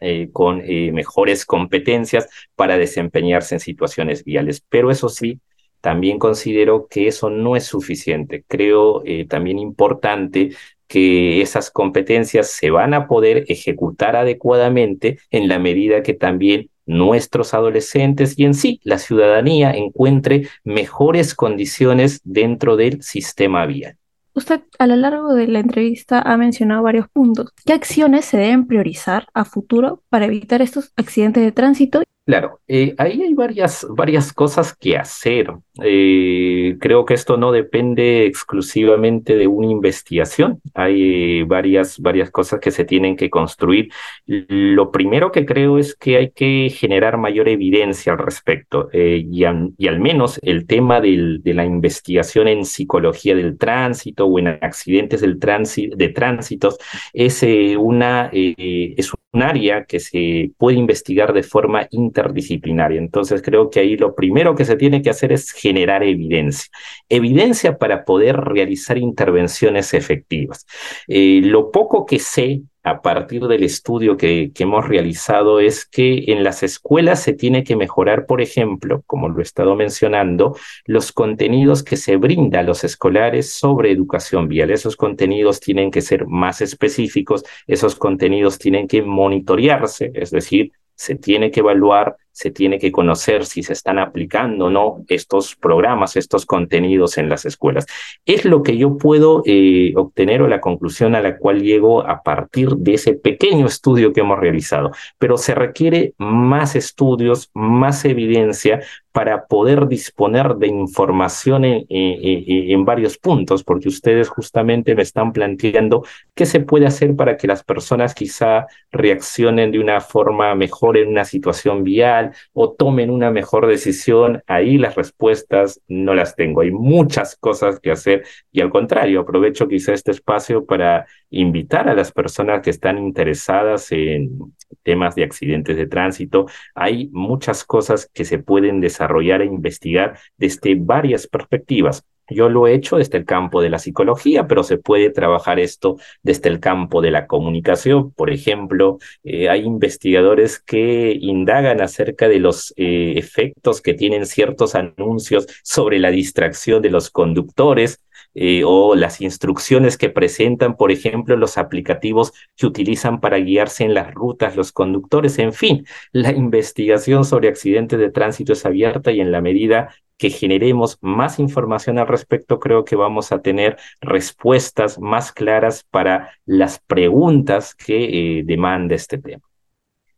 eh, 0.00 0.30
con 0.32 0.58
mejores 0.58 1.46
competencias 1.46 2.28
para 2.56 2.76
desempeñarse 2.76 3.54
en 3.54 3.60
situaciones 3.60 4.24
viales. 4.24 4.62
Pero 4.68 4.90
eso 4.90 5.08
sí, 5.08 5.40
también 5.84 6.18
considero 6.18 6.86
que 6.88 7.08
eso 7.08 7.28
no 7.28 7.56
es 7.56 7.64
suficiente. 7.64 8.42
Creo 8.48 9.02
eh, 9.04 9.26
también 9.28 9.58
importante 9.58 10.56
que 10.86 11.42
esas 11.42 11.70
competencias 11.70 12.52
se 12.52 12.70
van 12.70 12.94
a 12.94 13.06
poder 13.06 13.44
ejecutar 13.48 14.16
adecuadamente 14.16 15.18
en 15.30 15.46
la 15.46 15.58
medida 15.58 16.02
que 16.02 16.14
también 16.14 16.70
nuestros 16.86 17.52
adolescentes 17.52 18.38
y 18.38 18.46
en 18.46 18.54
sí 18.54 18.80
la 18.82 18.96
ciudadanía 18.96 19.72
encuentre 19.72 20.48
mejores 20.64 21.34
condiciones 21.34 22.22
dentro 22.24 22.76
del 22.76 23.02
sistema 23.02 23.66
vial. 23.66 23.98
Usted 24.32 24.62
a 24.78 24.86
lo 24.86 24.96
largo 24.96 25.34
de 25.34 25.48
la 25.48 25.58
entrevista 25.58 26.18
ha 26.22 26.38
mencionado 26.38 26.82
varios 26.82 27.08
puntos. 27.10 27.50
¿Qué 27.66 27.74
acciones 27.74 28.24
se 28.24 28.38
deben 28.38 28.66
priorizar 28.66 29.26
a 29.34 29.44
futuro 29.44 30.02
para 30.08 30.24
evitar 30.24 30.62
estos 30.62 30.94
accidentes 30.96 31.44
de 31.44 31.52
tránsito 31.52 32.02
Claro, 32.26 32.60
eh, 32.68 32.94
ahí 32.96 33.20
hay 33.22 33.34
varias, 33.34 33.86
varias 33.90 34.32
cosas 34.32 34.74
que 34.74 34.96
hacer. 34.96 35.52
Eh, 35.82 36.78
creo 36.80 37.04
que 37.04 37.12
esto 37.12 37.36
no 37.36 37.52
depende 37.52 38.24
exclusivamente 38.24 39.36
de 39.36 39.46
una 39.46 39.66
investigación. 39.66 40.62
Hay 40.72 41.40
eh, 41.40 41.44
varias, 41.46 41.98
varias 42.00 42.30
cosas 42.30 42.60
que 42.60 42.70
se 42.70 42.86
tienen 42.86 43.16
que 43.16 43.28
construir. 43.28 43.90
Lo 44.24 44.90
primero 44.90 45.32
que 45.32 45.44
creo 45.44 45.76
es 45.78 45.94
que 45.94 46.16
hay 46.16 46.30
que 46.30 46.70
generar 46.74 47.18
mayor 47.18 47.46
evidencia 47.46 48.12
al 48.12 48.18
respecto 48.18 48.88
y, 48.92 49.44
al 49.44 50.00
menos 50.00 50.40
el 50.42 50.66
tema 50.66 51.02
de 51.02 51.40
la 51.44 51.66
investigación 51.66 52.48
en 52.48 52.64
psicología 52.64 53.34
del 53.34 53.58
tránsito 53.58 54.24
o 54.24 54.38
en 54.38 54.48
accidentes 54.48 55.20
del 55.20 55.38
de 55.38 56.08
tránsitos 56.08 56.78
es, 57.12 57.44
una, 57.76 58.30
es 58.32 59.12
área 59.42 59.84
que 59.84 60.00
se 60.00 60.50
puede 60.58 60.76
investigar 60.76 61.32
de 61.32 61.42
forma 61.42 61.86
interdisciplinaria. 61.90 62.98
Entonces 62.98 63.42
creo 63.42 63.70
que 63.70 63.80
ahí 63.80 63.96
lo 63.96 64.14
primero 64.14 64.54
que 64.54 64.64
se 64.64 64.76
tiene 64.76 65.02
que 65.02 65.10
hacer 65.10 65.32
es 65.32 65.50
generar 65.50 66.02
evidencia. 66.02 66.70
Evidencia 67.08 67.78
para 67.78 68.04
poder 68.04 68.36
realizar 68.36 68.98
intervenciones 68.98 69.94
efectivas. 69.94 70.66
Eh, 71.08 71.40
lo 71.42 71.70
poco 71.70 72.06
que 72.06 72.18
sé 72.18 72.62
a 72.84 73.00
partir 73.00 73.46
del 73.46 73.64
estudio 73.64 74.18
que, 74.18 74.52
hemos 74.58 74.86
realizado 74.86 75.58
es 75.58 75.86
que 75.86 76.24
en 76.28 76.44
las 76.44 76.62
escuelas 76.62 77.22
se 77.22 77.32
tiene 77.32 77.64
que 77.64 77.76
mejorar, 77.76 78.26
por 78.26 78.42
ejemplo, 78.42 79.02
como 79.06 79.28
lo 79.30 79.40
he 79.40 79.42
estado 79.42 79.74
mencionando, 79.74 80.56
los 80.84 81.10
contenidos 81.10 81.82
que 81.82 81.96
se 81.96 82.16
brinda 82.16 82.60
a 82.60 82.62
los 82.62 82.84
escolares 82.84 83.54
sobre 83.54 83.90
educación 83.90 84.48
vial. 84.48 84.70
Esos 84.70 84.96
contenidos 84.96 85.60
tienen 85.60 85.90
que 85.90 86.02
ser 86.02 86.26
más 86.26 86.60
específicos, 86.60 87.44
esos 87.66 87.96
contenidos 87.96 88.58
tienen 88.58 88.86
que 88.86 89.02
monitorearse, 89.02 90.12
es 90.14 90.30
decir, 90.30 90.72
se 90.94 91.14
tiene 91.14 91.50
que 91.50 91.60
evaluar 91.60 92.16
se 92.34 92.50
tiene 92.50 92.80
que 92.80 92.90
conocer 92.90 93.46
si 93.46 93.62
se 93.62 93.72
están 93.72 93.98
aplicando 94.00 94.66
o 94.66 94.70
no 94.70 95.04
estos 95.08 95.54
programas, 95.54 96.16
estos 96.16 96.44
contenidos 96.44 97.16
en 97.16 97.28
las 97.28 97.46
escuelas. 97.46 97.86
Es 98.26 98.44
lo 98.44 98.62
que 98.64 98.76
yo 98.76 98.98
puedo 98.98 99.42
eh, 99.46 99.92
obtener 99.96 100.42
o 100.42 100.48
la 100.48 100.60
conclusión 100.60 101.14
a 101.14 101.20
la 101.20 101.38
cual 101.38 101.62
llego 101.62 102.04
a 102.06 102.22
partir 102.22 102.70
de 102.70 102.94
ese 102.94 103.14
pequeño 103.14 103.66
estudio 103.66 104.12
que 104.12 104.20
hemos 104.20 104.40
realizado, 104.40 104.90
pero 105.16 105.36
se 105.36 105.54
requiere 105.54 106.14
más 106.18 106.74
estudios, 106.74 107.50
más 107.54 108.04
evidencia 108.04 108.80
para 109.14 109.46
poder 109.46 109.86
disponer 109.86 110.56
de 110.56 110.66
información 110.66 111.62
en, 111.64 112.84
varios 112.84 113.16
puntos, 113.16 113.62
porque 113.62 113.86
ustedes 113.86 114.28
justamente 114.28 114.96
me 114.96 115.02
están 115.02 115.32
planteando 115.32 116.04
qué 116.34 116.44
se 116.46 116.58
puede 116.58 116.86
hacer 116.86 117.14
para 117.14 117.36
que 117.36 117.46
las 117.46 117.62
personas 117.62 118.12
quizá 118.12 118.66
reaccionen 118.90 119.70
de 119.70 119.78
una 119.78 120.00
forma 120.00 120.52
mejor 120.56 120.96
en 120.96 121.10
una 121.10 121.24
situación 121.24 121.84
vial 121.84 122.32
o 122.54 122.72
tomen 122.72 123.08
una 123.08 123.30
mejor 123.30 123.68
decisión. 123.68 124.42
Ahí 124.48 124.78
las 124.78 124.96
respuestas 124.96 125.80
no 125.86 126.12
las 126.12 126.34
tengo. 126.34 126.62
Hay 126.62 126.72
muchas 126.72 127.36
cosas 127.36 127.78
que 127.78 127.92
hacer 127.92 128.24
y 128.50 128.62
al 128.62 128.70
contrario, 128.70 129.20
aprovecho 129.20 129.68
quizá 129.68 129.92
este 129.92 130.10
espacio 130.10 130.66
para 130.66 131.06
invitar 131.40 131.88
a 131.88 131.94
las 131.94 132.12
personas 132.12 132.62
que 132.62 132.70
están 132.70 132.98
interesadas 132.98 133.90
en 133.92 134.54
temas 134.82 135.14
de 135.14 135.24
accidentes 135.24 135.76
de 135.76 135.86
tránsito. 135.86 136.46
Hay 136.74 137.08
muchas 137.12 137.64
cosas 137.64 138.10
que 138.12 138.24
se 138.24 138.38
pueden 138.38 138.80
desarrollar 138.80 139.42
e 139.42 139.46
investigar 139.46 140.18
desde 140.36 140.74
varias 140.76 141.26
perspectivas. 141.26 142.04
Yo 142.28 142.48
lo 142.48 142.66
he 142.66 142.74
hecho 142.74 142.96
desde 142.96 143.18
el 143.18 143.26
campo 143.26 143.60
de 143.60 143.68
la 143.68 143.78
psicología, 143.78 144.46
pero 144.46 144.62
se 144.62 144.78
puede 144.78 145.10
trabajar 145.10 145.58
esto 145.58 145.98
desde 146.22 146.48
el 146.48 146.58
campo 146.58 147.02
de 147.02 147.10
la 147.10 147.26
comunicación. 147.26 148.12
Por 148.12 148.30
ejemplo, 148.30 148.98
eh, 149.24 149.50
hay 149.50 149.60
investigadores 149.60 150.58
que 150.58 151.12
indagan 151.20 151.82
acerca 151.82 152.26
de 152.28 152.38
los 152.38 152.72
eh, 152.76 153.14
efectos 153.16 153.82
que 153.82 153.92
tienen 153.92 154.24
ciertos 154.24 154.74
anuncios 154.74 155.46
sobre 155.62 155.98
la 155.98 156.10
distracción 156.10 156.80
de 156.80 156.90
los 156.90 157.10
conductores 157.10 158.00
eh, 158.34 158.62
o 158.64 158.94
las 158.94 159.20
instrucciones 159.20 159.96
que 159.96 160.10
presentan, 160.10 160.76
por 160.76 160.90
ejemplo, 160.90 161.36
los 161.36 161.58
aplicativos 161.58 162.32
que 162.56 162.66
utilizan 162.66 163.20
para 163.20 163.38
guiarse 163.38 163.84
en 163.84 163.94
las 163.94 164.12
rutas 164.12 164.56
los 164.56 164.72
conductores. 164.72 165.38
En 165.38 165.52
fin, 165.52 165.86
la 166.12 166.32
investigación 166.32 167.24
sobre 167.24 167.48
accidentes 167.48 167.98
de 167.98 168.10
tránsito 168.10 168.52
es 168.52 168.66
abierta 168.66 169.12
y 169.12 169.20
en 169.20 169.32
la 169.32 169.40
medida 169.40 169.94
que 170.18 170.30
generemos 170.30 170.98
más 171.00 171.38
información 171.38 171.98
al 171.98 172.08
respecto, 172.08 172.60
creo 172.60 172.84
que 172.84 172.96
vamos 172.96 173.32
a 173.32 173.42
tener 173.42 173.76
respuestas 174.00 174.98
más 174.98 175.32
claras 175.32 175.84
para 175.90 176.30
las 176.46 176.78
preguntas 176.78 177.74
que 177.74 178.38
eh, 178.38 178.42
demanda 178.44 178.94
este 178.94 179.18
tema. 179.18 179.42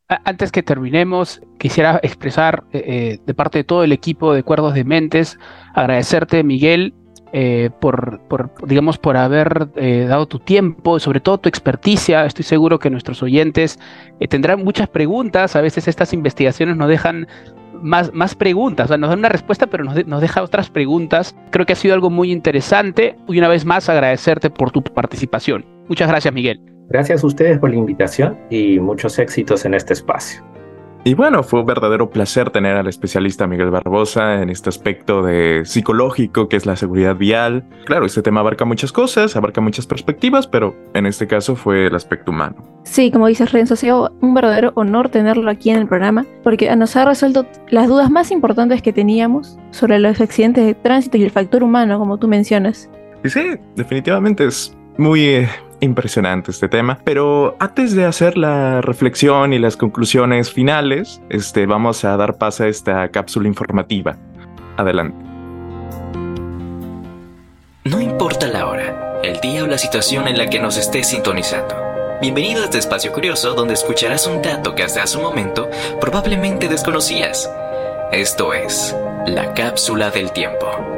Antes 0.09 0.53
que 0.53 0.63
terminemos, 0.63 1.41
quisiera 1.59 1.99
expresar 2.03 2.65
eh, 2.73 3.19
de 3.27 3.35
parte 3.35 3.59
de 3.59 3.65
todo 3.65 3.83
el 3.83 3.91
equipo 3.91 4.33
de 4.33 4.45
Cuerdos 4.45 4.75
de 4.75 4.85
Mentes, 4.85 5.37
agradecerte, 5.75 6.45
Miguel, 6.45 6.95
eh, 7.39 7.69
por, 7.81 8.23
digamos, 8.67 8.97
por 8.97 9.19
haber 9.19 9.69
eh, 9.77 10.07
dado 10.09 10.25
tu 10.25 10.39
tiempo, 10.39 10.99
sobre 10.99 11.21
todo 11.21 11.37
tu 11.37 11.51
experticia. 11.51 12.25
Estoy 12.25 12.45
seguro 12.45 12.79
que 12.79 12.89
nuestros 12.89 13.23
oyentes 13.23 13.79
eh, 14.21 14.27
tendrán 14.27 14.65
muchas 14.65 14.89
preguntas. 14.89 15.55
A 15.55 15.61
veces 15.61 15.87
estas 15.87 16.15
investigaciones 16.15 16.79
nos 16.79 16.89
dejan 16.89 17.29
más, 17.75 18.11
más 18.15 18.35
preguntas, 18.35 18.89
nos 18.89 19.11
dan 19.11 19.19
una 19.19 19.29
respuesta, 19.29 19.67
pero 19.67 19.85
nos, 19.85 20.07
nos 20.07 20.23
deja 20.23 20.43
otras 20.43 20.71
preguntas. 20.71 21.37
Creo 21.51 21.67
que 21.67 21.75
ha 21.75 21.77
sido 21.77 21.93
algo 21.93 22.09
muy 22.09 22.33
interesante 22.33 23.17
y 23.29 23.37
una 23.37 23.49
vez 23.49 23.67
más 23.67 23.91
agradecerte 23.91 24.49
por 24.49 24.71
tu 24.71 24.83
participación. 24.83 25.67
Muchas 25.89 26.09
gracias, 26.09 26.33
Miguel. 26.33 26.59
Gracias 26.89 27.23
a 27.23 27.27
ustedes 27.27 27.59
por 27.59 27.69
la 27.69 27.77
invitación 27.77 28.39
y 28.49 28.81
muchos 28.81 29.19
éxitos 29.19 29.67
en 29.67 29.75
este 29.75 29.93
espacio. 29.93 30.43
Y 31.07 31.15
bueno, 31.15 31.45
fue 31.45 31.61
un 31.61 31.67
verdadero 31.67 32.11
placer 32.11 32.51
tener 32.51 32.77
al 32.77 32.89
especialista 32.89 33.47
Miguel 33.47 33.71
Barbosa 33.71 34.43
en 34.43 34.51
este 34.51 34.71
aspecto 34.71 35.23
de 35.23 35.63
psicológico 35.65 36.49
que 36.49 36.57
es 36.57 36.67
la 36.67 36.75
seguridad 36.75 37.15
vial. 37.15 37.63
Claro, 37.85 38.07
este 38.07 38.23
tema 38.23 38.41
abarca 38.41 38.65
muchas 38.65 38.91
cosas, 38.91 39.37
abarca 39.37 39.61
muchas 39.61 39.87
perspectivas, 39.87 40.49
pero 40.49 40.75
en 40.95 41.07
este 41.07 41.29
caso 41.29 41.55
fue 41.55 41.87
el 41.87 41.95
aspecto 41.95 42.33
humano. 42.33 42.57
Sí, 42.83 43.13
como 43.13 43.29
dices 43.29 43.53
Renzo, 43.53 43.75
ha 43.75 43.77
sido 43.77 44.17
un 44.21 44.35
verdadero 44.35 44.73
honor 44.75 45.09
tenerlo 45.09 45.49
aquí 45.49 45.71
en 45.71 45.79
el 45.79 45.87
programa 45.87 46.27
porque 46.43 46.75
nos 46.75 46.97
ha 46.97 47.05
resuelto 47.05 47.47
las 47.69 47.87
dudas 47.87 48.11
más 48.11 48.33
importantes 48.33 48.83
que 48.83 48.93
teníamos 48.93 49.57
sobre 49.71 50.01
los 50.01 50.21
accidentes 50.21 50.67
de 50.67 50.75
tránsito 50.75 51.19
y 51.19 51.23
el 51.23 51.31
factor 51.31 51.63
humano, 51.63 52.01
como 52.01 52.19
tú 52.19 52.27
mencionas. 52.27 52.91
Y 53.23 53.29
sí, 53.29 53.55
definitivamente 53.77 54.45
es 54.45 54.77
muy 54.99 55.25
eh, 55.25 55.49
impresionante 55.81 56.51
este 56.51 56.69
tema. 56.69 56.99
Pero 57.05 57.57
antes 57.59 57.95
de 57.95 58.05
hacer 58.05 58.37
la 58.37 58.81
reflexión 58.81 59.53
y 59.53 59.59
las 59.59 59.77
conclusiones 59.77 60.53
finales, 60.53 61.21
este, 61.29 61.67
vamos 61.67 62.05
a 62.05 62.17
dar 62.17 62.39
paso 62.39 62.65
a 62.65 62.69
esta 62.69 63.09
cápsula 63.09 63.49
informativa. 63.49 64.17
Adelante. 64.77 65.17
No 67.85 68.01
importa 68.01 68.49
la 68.49 68.67
hora, 68.67 69.21
el 69.23 69.41
día 69.41 69.65
o 69.65 69.67
la 69.67 69.79
situación 69.79 70.27
en 70.29 70.39
la 70.39 70.49
que 70.49 70.59
nos 70.59 70.77
estés 70.77 71.09
sintonizando. 71.09 71.75
Bienvenido 72.21 72.63
a 72.63 72.65
este 72.65 72.79
espacio 72.79 73.13
curioso 73.13 73.55
donde 73.55 73.75
escucharás 73.75 74.27
un 74.27 74.41
dato 74.43 74.75
que 74.75 74.83
hasta 74.83 75.03
hace 75.03 75.19
un 75.19 75.25
momento 75.25 75.69
probablemente 76.01 76.69
desconocías. 76.69 77.51
Esto 78.11 78.55
es 78.55 78.97
la 79.27 79.53
cápsula 79.53 80.11
del 80.11 80.33
tiempo. 80.33 80.96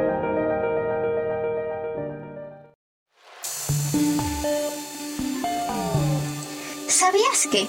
¿Sabías 6.89 7.47
que, 7.51 7.67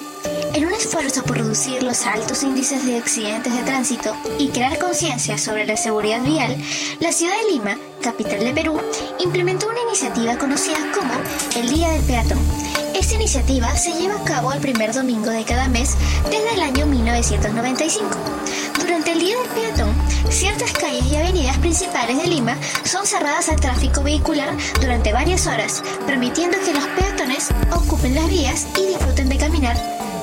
en 0.55 0.67
un 0.67 0.73
esfuerzo 0.73 1.23
por 1.23 1.37
reducir 1.37 1.83
los 1.83 2.07
altos 2.07 2.43
índices 2.43 2.87
de 2.87 2.97
accidentes 2.97 3.55
de 3.55 3.63
tránsito 3.65 4.17
y 4.39 4.49
crear 4.49 4.79
conciencia 4.79 5.37
sobre 5.37 5.67
la 5.67 5.77
seguridad 5.77 6.23
vial, 6.23 6.57
la 7.01 7.13
ciudad 7.13 7.35
de 7.37 7.53
Lima, 7.53 7.77
capital 8.01 8.41
de 8.41 8.55
Perú, 8.55 8.81
implementó 9.19 9.69
una 9.69 9.83
iniciativa 9.83 10.39
conocida 10.39 10.79
como 10.95 11.13
el 11.55 11.69
Día 11.69 11.91
del 11.91 12.03
Peatón? 12.05 12.39
Esta 12.95 13.15
iniciativa 13.15 13.77
se 13.77 13.93
lleva 13.93 14.15
a 14.15 14.25
cabo 14.25 14.55
el 14.55 14.61
primer 14.61 14.95
domingo 14.95 15.29
de 15.29 15.45
cada 15.45 15.69
mes 15.69 15.97
desde 16.31 16.55
el 16.55 16.63
año 16.63 16.87
1995. 16.87 18.09
Durante 19.11 19.27
el 19.27 19.33
Día 19.33 19.43
del 19.43 19.75
Peatón, 19.75 19.95
ciertas 20.31 20.73
calles 20.73 21.05
y 21.11 21.17
avenidas 21.17 21.59
principales 21.59 22.17
de 22.17 22.29
Lima 22.29 22.57
son 22.85 23.05
cerradas 23.05 23.49
al 23.49 23.59
tráfico 23.59 24.05
vehicular 24.05 24.57
durante 24.81 25.13
varias 25.13 25.49
horas, 25.49 25.83
permitiendo 26.07 26.57
que 26.65 26.73
los 26.73 26.85
peatones 26.87 27.49
ocupen 27.73 28.15
las 28.15 28.29
vías 28.29 28.69
y 28.79 28.87
disfruten 28.87 29.29
de 29.29 29.37
caminar, 29.37 29.77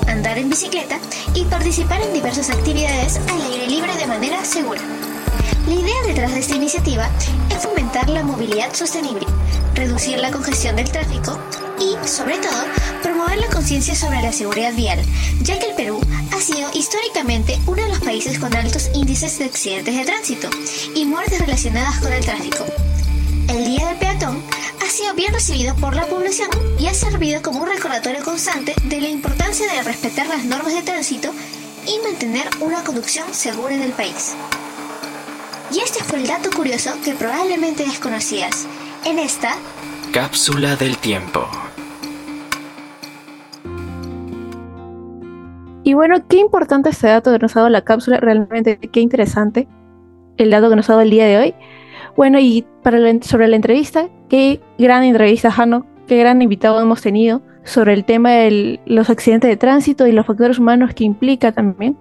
andar 0.07 0.37
en 0.37 0.49
bicicleta 0.49 0.99
y 1.33 1.43
participar 1.45 2.01
en 2.01 2.13
diversas 2.13 2.49
actividades 2.49 3.17
al 3.27 3.41
aire 3.41 3.67
libre 3.67 3.93
de 3.97 4.07
manera 4.07 4.45
segura. 4.45 4.79
La 5.67 5.73
idea 5.73 6.03
detrás 6.05 6.33
de 6.33 6.39
esta 6.39 6.55
iniciativa 6.55 7.09
es 7.49 7.63
fomentar 7.63 8.09
la 8.09 8.23
movilidad 8.23 8.73
sostenible, 8.73 9.25
reducir 9.75 10.17
la 10.17 10.31
congestión 10.31 10.77
del 10.77 10.89
tráfico 10.89 11.37
y, 11.77 12.07
sobre 12.07 12.37
todo, 12.37 12.63
promover 13.17 13.39
la 13.39 13.47
conciencia 13.47 13.95
sobre 13.95 14.21
la 14.21 14.31
seguridad 14.31 14.75
vial, 14.75 14.99
ya 15.41 15.57
que 15.57 15.69
el 15.69 15.75
Perú 15.75 15.99
ha 16.31 16.39
sido 16.39 16.69
históricamente 16.75 17.59
uno 17.65 17.81
de 17.81 17.89
los 17.89 17.99
países 17.99 18.37
con 18.37 18.55
altos 18.55 18.91
índices 18.93 19.39
de 19.39 19.45
accidentes 19.45 19.95
de 19.95 20.05
tránsito 20.05 20.49
y 20.93 21.03
muertes 21.05 21.39
relacionadas 21.39 21.99
con 21.99 22.13
el 22.13 22.23
tráfico. 22.23 22.63
El 23.49 23.65
Día 23.65 23.87
del 23.87 23.97
Peatón 23.97 24.43
ha 24.85 24.89
sido 24.89 25.15
bien 25.15 25.33
recibido 25.33 25.73
por 25.77 25.95
la 25.95 26.05
población 26.05 26.49
y 26.77 26.85
ha 26.85 26.93
servido 26.93 27.41
como 27.41 27.61
un 27.63 27.69
recordatorio 27.69 28.23
constante 28.23 28.75
de 28.83 29.01
la 29.01 29.09
importancia 29.09 29.65
de 29.73 29.81
respetar 29.81 30.27
las 30.27 30.45
normas 30.45 30.75
de 30.75 30.83
tránsito 30.83 31.31
y 31.87 31.97
mantener 32.07 32.47
una 32.59 32.83
conducción 32.83 33.33
segura 33.33 33.73
en 33.73 33.81
el 33.81 33.93
país. 33.93 34.35
Y 35.71 35.79
este 35.79 36.03
fue 36.03 36.19
el 36.19 36.27
dato 36.27 36.51
curioso 36.51 36.91
que 37.03 37.15
probablemente 37.15 37.83
desconocías. 37.83 38.67
En 39.05 39.17
esta 39.17 39.55
cápsula 40.11 40.75
del 40.75 40.99
tiempo. 40.99 41.49
Bueno, 45.97 46.27
qué 46.27 46.37
importante 46.37 46.89
este 46.89 47.07
dato 47.07 47.31
que 47.31 47.39
nos 47.39 47.55
ha 47.55 47.61
dado 47.61 47.69
la 47.69 47.81
cápsula, 47.81 48.19
realmente 48.19 48.77
qué 48.77 48.99
interesante 48.99 49.67
el 50.37 50.51
dato 50.51 50.69
que 50.69 50.75
nos 50.75 50.87
ha 50.89 50.93
dado 50.93 51.01
el 51.01 51.09
día 51.09 51.25
de 51.25 51.37
hoy. 51.37 51.55
Bueno, 52.15 52.39
y 52.39 52.65
para 52.83 52.99
sobre 53.21 53.47
la 53.47 53.55
entrevista, 53.55 54.07
qué 54.29 54.61
gran 54.77 55.03
entrevista, 55.03 55.51
Jano, 55.51 55.87
qué 56.07 56.17
gran 56.17 56.41
invitado 56.41 56.79
hemos 56.79 57.01
tenido 57.01 57.41
sobre 57.63 57.93
el 57.93 58.05
tema 58.05 58.31
de 58.31 58.79
los 58.85 59.09
accidentes 59.09 59.49
de 59.49 59.57
tránsito 59.57 60.05
y 60.05 60.11
los 60.11 60.25
factores 60.25 60.59
humanos 60.59 60.93
que 60.93 61.03
implica 61.03 61.51
también. 61.51 61.97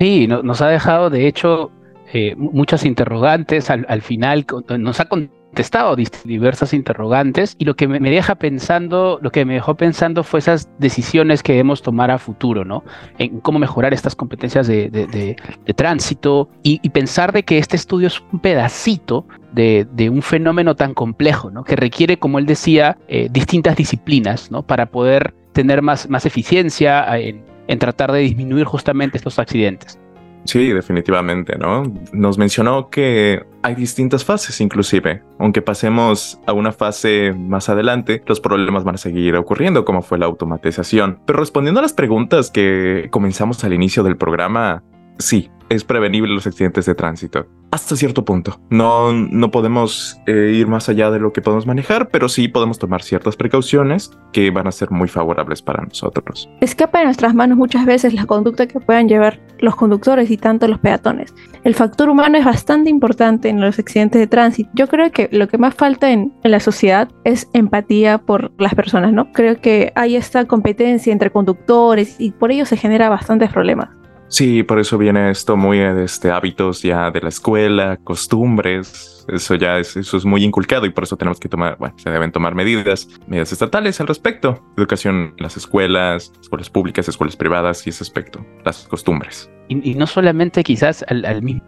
Sí, 0.00 0.26
nos 0.26 0.60
ha 0.60 0.68
dejado, 0.68 1.08
de 1.08 1.28
hecho, 1.28 1.70
eh, 2.12 2.34
muchas 2.36 2.84
interrogantes. 2.84 3.70
Al, 3.70 3.86
al, 3.88 4.02
final 4.02 4.46
nos 4.78 5.00
ha 5.00 5.06
contestado 5.06 5.96
diversas 6.24 6.74
interrogantes 6.74 7.56
y 7.58 7.64
lo 7.64 7.74
que 7.74 7.88
me, 7.88 7.98
deja 8.10 8.34
pensando, 8.34 9.18
lo 9.22 9.30
que 9.30 9.44
me 9.46 9.54
dejó 9.54 9.74
pensando 9.74 10.22
fue 10.22 10.40
esas 10.40 10.68
decisiones 10.78 11.42
que 11.42 11.52
debemos 11.52 11.80
tomar 11.80 12.10
a 12.10 12.18
futuro, 12.18 12.64
¿no? 12.64 12.84
En 13.18 13.40
cómo 13.40 13.58
mejorar 13.58 13.94
estas 13.94 14.14
competencias 14.14 14.66
de, 14.66 15.36
tránsito 15.74 16.50
y, 16.62 16.86
pensar 16.90 17.32
de 17.32 17.42
que 17.42 17.58
este 17.58 17.76
estudio 17.76 18.08
es 18.08 18.22
un 18.32 18.40
pedacito 18.40 19.26
de, 19.52 20.10
un 20.10 20.20
fenómeno 20.20 20.76
tan 20.76 20.92
complejo, 20.92 21.50
¿no? 21.50 21.64
Que 21.64 21.76
requiere, 21.76 22.18
como 22.18 22.38
él 22.38 22.44
decía, 22.44 22.98
eh, 23.08 23.28
distintas 23.30 23.76
disciplinas, 23.76 24.50
¿no? 24.50 24.62
Para 24.62 24.86
poder 24.86 25.34
tener 25.52 25.80
más, 25.80 26.10
más 26.10 26.26
eficiencia 26.26 27.18
en, 27.18 27.42
en 27.66 27.78
tratar 27.78 28.12
de 28.12 28.18
disminuir 28.20 28.64
justamente 28.64 29.16
estos 29.16 29.38
accidentes. 29.38 29.98
Sí, 30.46 30.72
definitivamente, 30.72 31.56
¿no? 31.58 31.92
Nos 32.12 32.38
mencionó 32.38 32.88
que 32.88 33.44
hay 33.62 33.74
distintas 33.74 34.24
fases 34.24 34.60
inclusive. 34.60 35.22
Aunque 35.38 35.60
pasemos 35.60 36.40
a 36.46 36.52
una 36.52 36.72
fase 36.72 37.32
más 37.32 37.68
adelante, 37.68 38.22
los 38.26 38.40
problemas 38.40 38.84
van 38.84 38.94
a 38.94 38.98
seguir 38.98 39.36
ocurriendo 39.36 39.84
como 39.84 40.02
fue 40.02 40.18
la 40.18 40.26
automatización. 40.26 41.20
Pero 41.26 41.40
respondiendo 41.40 41.80
a 41.80 41.82
las 41.82 41.92
preguntas 41.92 42.50
que 42.50 43.08
comenzamos 43.10 43.62
al 43.64 43.72
inicio 43.72 44.02
del 44.02 44.16
programa, 44.16 44.82
sí, 45.18 45.50
es 45.68 45.84
prevenible 45.84 46.32
los 46.32 46.46
accidentes 46.46 46.86
de 46.86 46.94
tránsito. 46.94 47.46
Hasta 47.70 47.96
cierto 47.96 48.24
punto. 48.24 48.60
No, 48.70 49.12
no 49.12 49.50
podemos 49.50 50.16
eh, 50.26 50.52
ir 50.54 50.66
más 50.66 50.88
allá 50.88 51.10
de 51.10 51.18
lo 51.18 51.32
que 51.32 51.42
podemos 51.42 51.66
manejar, 51.66 52.08
pero 52.08 52.28
sí 52.28 52.48
podemos 52.48 52.78
tomar 52.78 53.02
ciertas 53.02 53.36
precauciones 53.36 54.10
que 54.32 54.50
van 54.50 54.66
a 54.66 54.72
ser 54.72 54.90
muy 54.90 55.08
favorables 55.08 55.62
para 55.62 55.82
nosotros. 55.84 56.48
Escapa 56.60 57.00
de 57.00 57.06
nuestras 57.06 57.34
manos 57.34 57.58
muchas 57.58 57.84
veces 57.84 58.14
la 58.14 58.24
conducta 58.26 58.66
que 58.66 58.80
puedan 58.80 59.08
llevar 59.08 59.40
los 59.58 59.74
conductores 59.74 60.30
y 60.30 60.36
tanto 60.36 60.68
los 60.68 60.78
peatones. 60.78 61.34
El 61.64 61.74
factor 61.74 62.08
humano 62.08 62.38
es 62.38 62.44
bastante 62.44 62.88
importante 62.88 63.48
en 63.48 63.60
los 63.60 63.78
accidentes 63.78 64.20
de 64.20 64.26
tránsito. 64.26 64.70
Yo 64.74 64.86
creo 64.86 65.10
que 65.10 65.28
lo 65.32 65.48
que 65.48 65.58
más 65.58 65.74
falta 65.74 66.10
en, 66.10 66.32
en 66.44 66.50
la 66.50 66.60
sociedad 66.60 67.08
es 67.24 67.48
empatía 67.52 68.18
por 68.18 68.52
las 68.58 68.74
personas, 68.74 69.12
¿no? 69.12 69.32
Creo 69.32 69.60
que 69.60 69.92
hay 69.96 70.16
esta 70.16 70.44
competencia 70.44 71.12
entre 71.12 71.30
conductores 71.30 72.16
y 72.18 72.30
por 72.30 72.52
ello 72.52 72.66
se 72.66 72.76
genera 72.76 73.08
bastantes 73.08 73.50
problemas. 73.50 73.88
Sí, 74.28 74.62
por 74.64 74.78
eso 74.80 74.98
viene 74.98 75.30
esto 75.30 75.56
muy 75.56 75.78
de 75.78 76.04
este, 76.04 76.30
hábitos 76.30 76.82
ya 76.82 77.10
de 77.10 77.20
la 77.20 77.28
escuela, 77.28 77.96
costumbres. 78.02 79.24
Eso 79.28 79.54
ya 79.54 79.78
es, 79.78 79.96
eso 79.96 80.16
es 80.16 80.24
muy 80.24 80.44
inculcado 80.44 80.86
y 80.86 80.90
por 80.90 81.04
eso 81.04 81.16
tenemos 81.16 81.40
que 81.40 81.48
tomar, 81.48 81.76
bueno, 81.78 81.94
se 81.98 82.10
deben 82.10 82.32
tomar 82.32 82.54
medidas, 82.54 83.08
medidas 83.26 83.52
estatales 83.52 84.00
al 84.00 84.06
respecto. 84.06 84.64
Educación 84.76 85.34
las 85.38 85.56
escuelas, 85.56 86.32
escuelas 86.40 86.70
públicas, 86.70 87.08
escuelas 87.08 87.36
privadas 87.36 87.86
y 87.86 87.90
ese 87.90 88.02
aspecto, 88.02 88.44
las 88.64 88.86
costumbres. 88.88 89.50
Y, 89.68 89.94
no 89.94 90.06
solamente 90.06 90.62
quizás 90.62 91.04
al, 91.08 91.42
mismo 91.42 91.62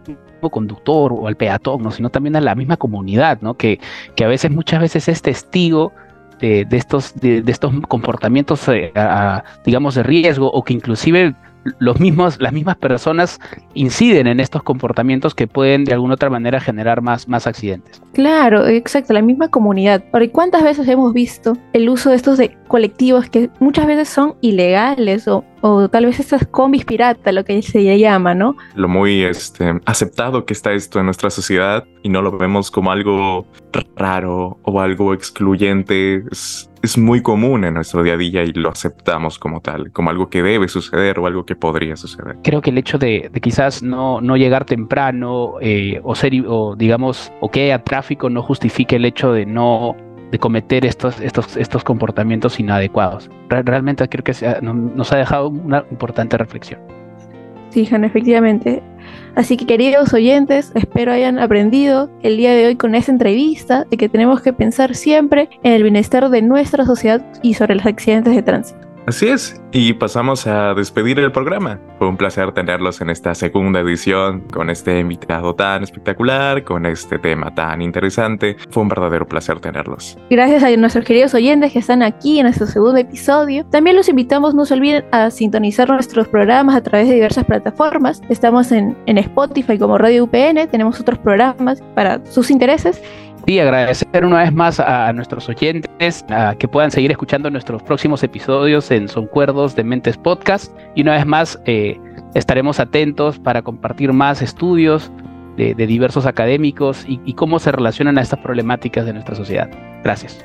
conductor 0.51 1.11
o 1.13 1.27
al 1.27 1.35
peatón, 1.35 1.91
sino 1.91 2.09
también 2.09 2.35
a 2.37 2.41
la 2.41 2.55
misma 2.55 2.77
comunidad, 2.77 3.41
¿no? 3.41 3.55
Que, 3.55 3.79
que 4.15 4.23
a 4.23 4.27
veces, 4.27 4.51
muchas 4.51 4.79
veces 4.79 5.09
es 5.09 5.21
testigo 5.21 5.91
de, 6.39 6.65
estos, 6.71 7.13
de, 7.19 7.43
estos 7.45 7.73
comportamientos, 7.87 8.67
eh, 8.69 8.93
digamos, 9.65 9.95
de 9.95 10.03
riesgo 10.03 10.49
o 10.49 10.63
que 10.63 10.73
inclusive 10.73 11.35
los 11.79 11.99
mismos, 11.99 12.39
las 12.39 12.53
mismas 12.53 12.77
personas 12.77 13.39
inciden 13.73 14.27
en 14.27 14.39
estos 14.39 14.63
comportamientos 14.63 15.35
que 15.35 15.47
pueden 15.47 15.85
de 15.85 15.93
alguna 15.93 16.15
otra 16.15 16.29
manera 16.29 16.59
generar 16.59 17.01
más, 17.01 17.27
más 17.27 17.47
accidentes. 17.47 18.01
Claro, 18.13 18.67
exacto, 18.67 19.13
la 19.13 19.21
misma 19.21 19.49
comunidad. 19.49 20.03
Porque 20.11 20.31
¿cuántas 20.31 20.63
veces 20.63 20.87
hemos 20.87 21.13
visto 21.13 21.57
el 21.73 21.89
uso 21.89 22.09
de 22.09 22.15
estos 22.15 22.37
de 22.37 22.57
colectivos 22.67 23.29
que 23.29 23.49
muchas 23.59 23.85
veces 23.85 24.09
son 24.09 24.35
ilegales 24.41 25.27
o, 25.27 25.43
o 25.61 25.89
tal 25.89 26.05
vez 26.05 26.19
estas 26.19 26.45
combis 26.47 26.85
pirata, 26.85 27.31
lo 27.31 27.43
que 27.43 27.61
se 27.61 27.97
llama, 27.97 28.33
¿no? 28.33 28.55
Lo 28.75 28.87
muy 28.87 29.23
este, 29.23 29.79
aceptado 29.85 30.45
que 30.45 30.53
está 30.53 30.73
esto 30.73 30.99
en 30.99 31.05
nuestra 31.05 31.29
sociedad 31.29 31.85
y 32.03 32.09
no 32.09 32.21
lo 32.21 32.37
vemos 32.37 32.71
como 32.71 32.91
algo 32.91 33.45
raro 33.95 34.57
o 34.63 34.81
algo 34.81 35.13
excluyente. 35.13 36.23
Es, 36.31 36.69
es 36.81 36.97
muy 36.97 37.21
común 37.21 37.65
en 37.65 37.73
nuestro 37.73 38.03
día 38.03 38.13
a 38.13 38.17
día 38.17 38.43
y 38.43 38.53
lo 38.53 38.69
aceptamos 38.69 39.37
como 39.37 39.61
tal, 39.61 39.91
como 39.91 40.09
algo 40.09 40.29
que 40.29 40.41
debe 40.41 40.67
suceder 40.67 41.19
o 41.19 41.27
algo 41.27 41.45
que 41.45 41.55
podría 41.55 41.95
suceder. 41.95 42.37
Creo 42.43 42.61
que 42.61 42.69
el 42.69 42.77
hecho 42.77 42.97
de, 42.97 43.29
quizás 43.41 43.83
no, 43.83 44.21
no 44.21 44.37
llegar 44.37 44.65
temprano 44.65 45.55
eh, 45.61 45.99
o 46.03 46.15
ser, 46.15 46.33
o 46.47 46.75
digamos, 46.75 47.31
o 47.41 47.49
que 47.49 47.63
haya 47.65 47.83
tráfico 47.83 48.29
no 48.29 48.41
justifique 48.41 48.95
el 48.95 49.05
hecho 49.05 49.33
de 49.33 49.45
no 49.45 49.95
de 50.31 50.39
cometer 50.39 50.85
estos, 50.85 51.19
estos, 51.19 51.57
estos 51.57 51.83
comportamientos 51.83 52.59
inadecuados. 52.59 53.29
Realmente 53.49 54.07
creo 54.07 54.23
que 54.23 54.33
nos 54.61 55.11
ha 55.11 55.17
dejado 55.17 55.49
una 55.49 55.83
importante 55.91 56.37
reflexión. 56.37 56.79
Sí, 57.69 57.87
Han, 57.91 58.03
efectivamente. 58.03 58.81
Así 59.35 59.57
que 59.57 59.65
queridos 59.65 60.13
oyentes, 60.13 60.71
espero 60.75 61.11
hayan 61.11 61.39
aprendido 61.39 62.09
el 62.23 62.37
día 62.37 62.51
de 62.53 62.65
hoy 62.65 62.75
con 62.75 62.95
esta 62.95 63.11
entrevista 63.11 63.85
de 63.89 63.97
que 63.97 64.09
tenemos 64.09 64.41
que 64.41 64.53
pensar 64.53 64.95
siempre 64.95 65.49
en 65.63 65.73
el 65.73 65.83
bienestar 65.83 66.29
de 66.29 66.41
nuestra 66.41 66.85
sociedad 66.85 67.23
y 67.41 67.53
sobre 67.53 67.75
los 67.75 67.85
accidentes 67.85 68.35
de 68.35 68.41
tránsito. 68.41 68.78
Así 69.09 69.27
es, 69.27 69.59
y 69.71 69.93
pasamos 69.93 70.45
a 70.45 70.75
despedir 70.75 71.17
el 71.17 71.31
programa. 71.31 71.79
Fue 71.97 72.07
un 72.07 72.15
placer 72.15 72.51
tenerlos 72.51 73.01
en 73.01 73.09
esta 73.09 73.33
segunda 73.33 73.79
edición 73.79 74.41
con 74.53 74.69
este 74.69 74.99
invitado 74.99 75.55
tan 75.55 75.81
espectacular, 75.81 76.63
con 76.63 76.85
este 76.85 77.17
tema 77.17 77.51
tan 77.55 77.81
interesante. 77.81 78.55
Fue 78.69 78.83
un 78.83 78.89
verdadero 78.89 79.27
placer 79.27 79.59
tenerlos. 79.59 80.15
Gracias 80.29 80.61
a 80.61 80.69
nuestros 80.77 81.05
queridos 81.05 81.33
oyentes 81.33 81.73
que 81.73 81.79
están 81.79 82.03
aquí 82.03 82.37
en 82.37 82.43
nuestro 82.43 82.67
segundo 82.67 82.99
episodio. 82.99 83.65
También 83.65 83.95
los 83.95 84.07
invitamos, 84.09 84.53
no 84.53 84.63
se 84.63 84.75
olviden, 84.75 85.03
a 85.11 85.31
sintonizar 85.31 85.89
nuestros 85.89 86.27
programas 86.27 86.75
a 86.75 86.83
través 86.83 87.07
de 87.07 87.15
diversas 87.15 87.45
plataformas. 87.45 88.21
Estamos 88.29 88.71
en, 88.71 88.95
en 89.07 89.17
Spotify 89.17 89.79
como 89.79 89.97
Radio 89.97 90.25
UPN, 90.25 90.67
tenemos 90.69 90.99
otros 90.99 91.17
programas 91.17 91.81
para 91.95 92.23
sus 92.27 92.51
intereses 92.51 93.01
y 93.45 93.59
agradecer 93.59 94.25
una 94.25 94.43
vez 94.43 94.53
más 94.53 94.79
a 94.79 95.11
nuestros 95.13 95.49
oyentes 95.49 96.25
a 96.29 96.55
que 96.55 96.67
puedan 96.67 96.91
seguir 96.91 97.11
escuchando 97.11 97.49
nuestros 97.49 97.81
próximos 97.83 98.23
episodios 98.23 98.91
en 98.91 99.07
Son 99.07 99.27
Cuerdos 99.27 99.75
de 99.75 99.83
Mentes 99.83 100.17
Podcast. 100.17 100.75
Y 100.95 101.01
una 101.01 101.13
vez 101.13 101.25
más 101.25 101.59
eh, 101.65 101.99
estaremos 102.35 102.79
atentos 102.79 103.39
para 103.39 103.61
compartir 103.61 104.13
más 104.13 104.41
estudios 104.41 105.11
de, 105.57 105.73
diversos 105.73 106.25
académicos 106.25 107.03
y, 107.07 107.19
y 107.25 107.33
cómo 107.33 107.59
se 107.59 107.71
relacionan 107.71 108.17
a 108.17 108.21
estas 108.21 108.39
problemáticas 108.39 109.05
de 109.05 109.13
nuestra 109.13 109.35
sociedad. 109.35 109.69
Gracias. 110.03 110.43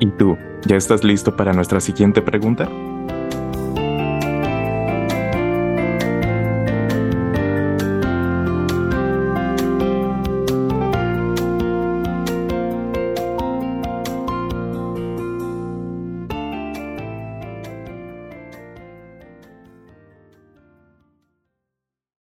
¿Y 0.00 0.06
tú? 0.18 0.36
¿Ya 0.66 0.76
estás 0.76 1.04
listo 1.04 1.34
para 1.34 1.52
nuestra 1.52 1.80
siguiente 1.80 2.20
pregunta? 2.20 2.68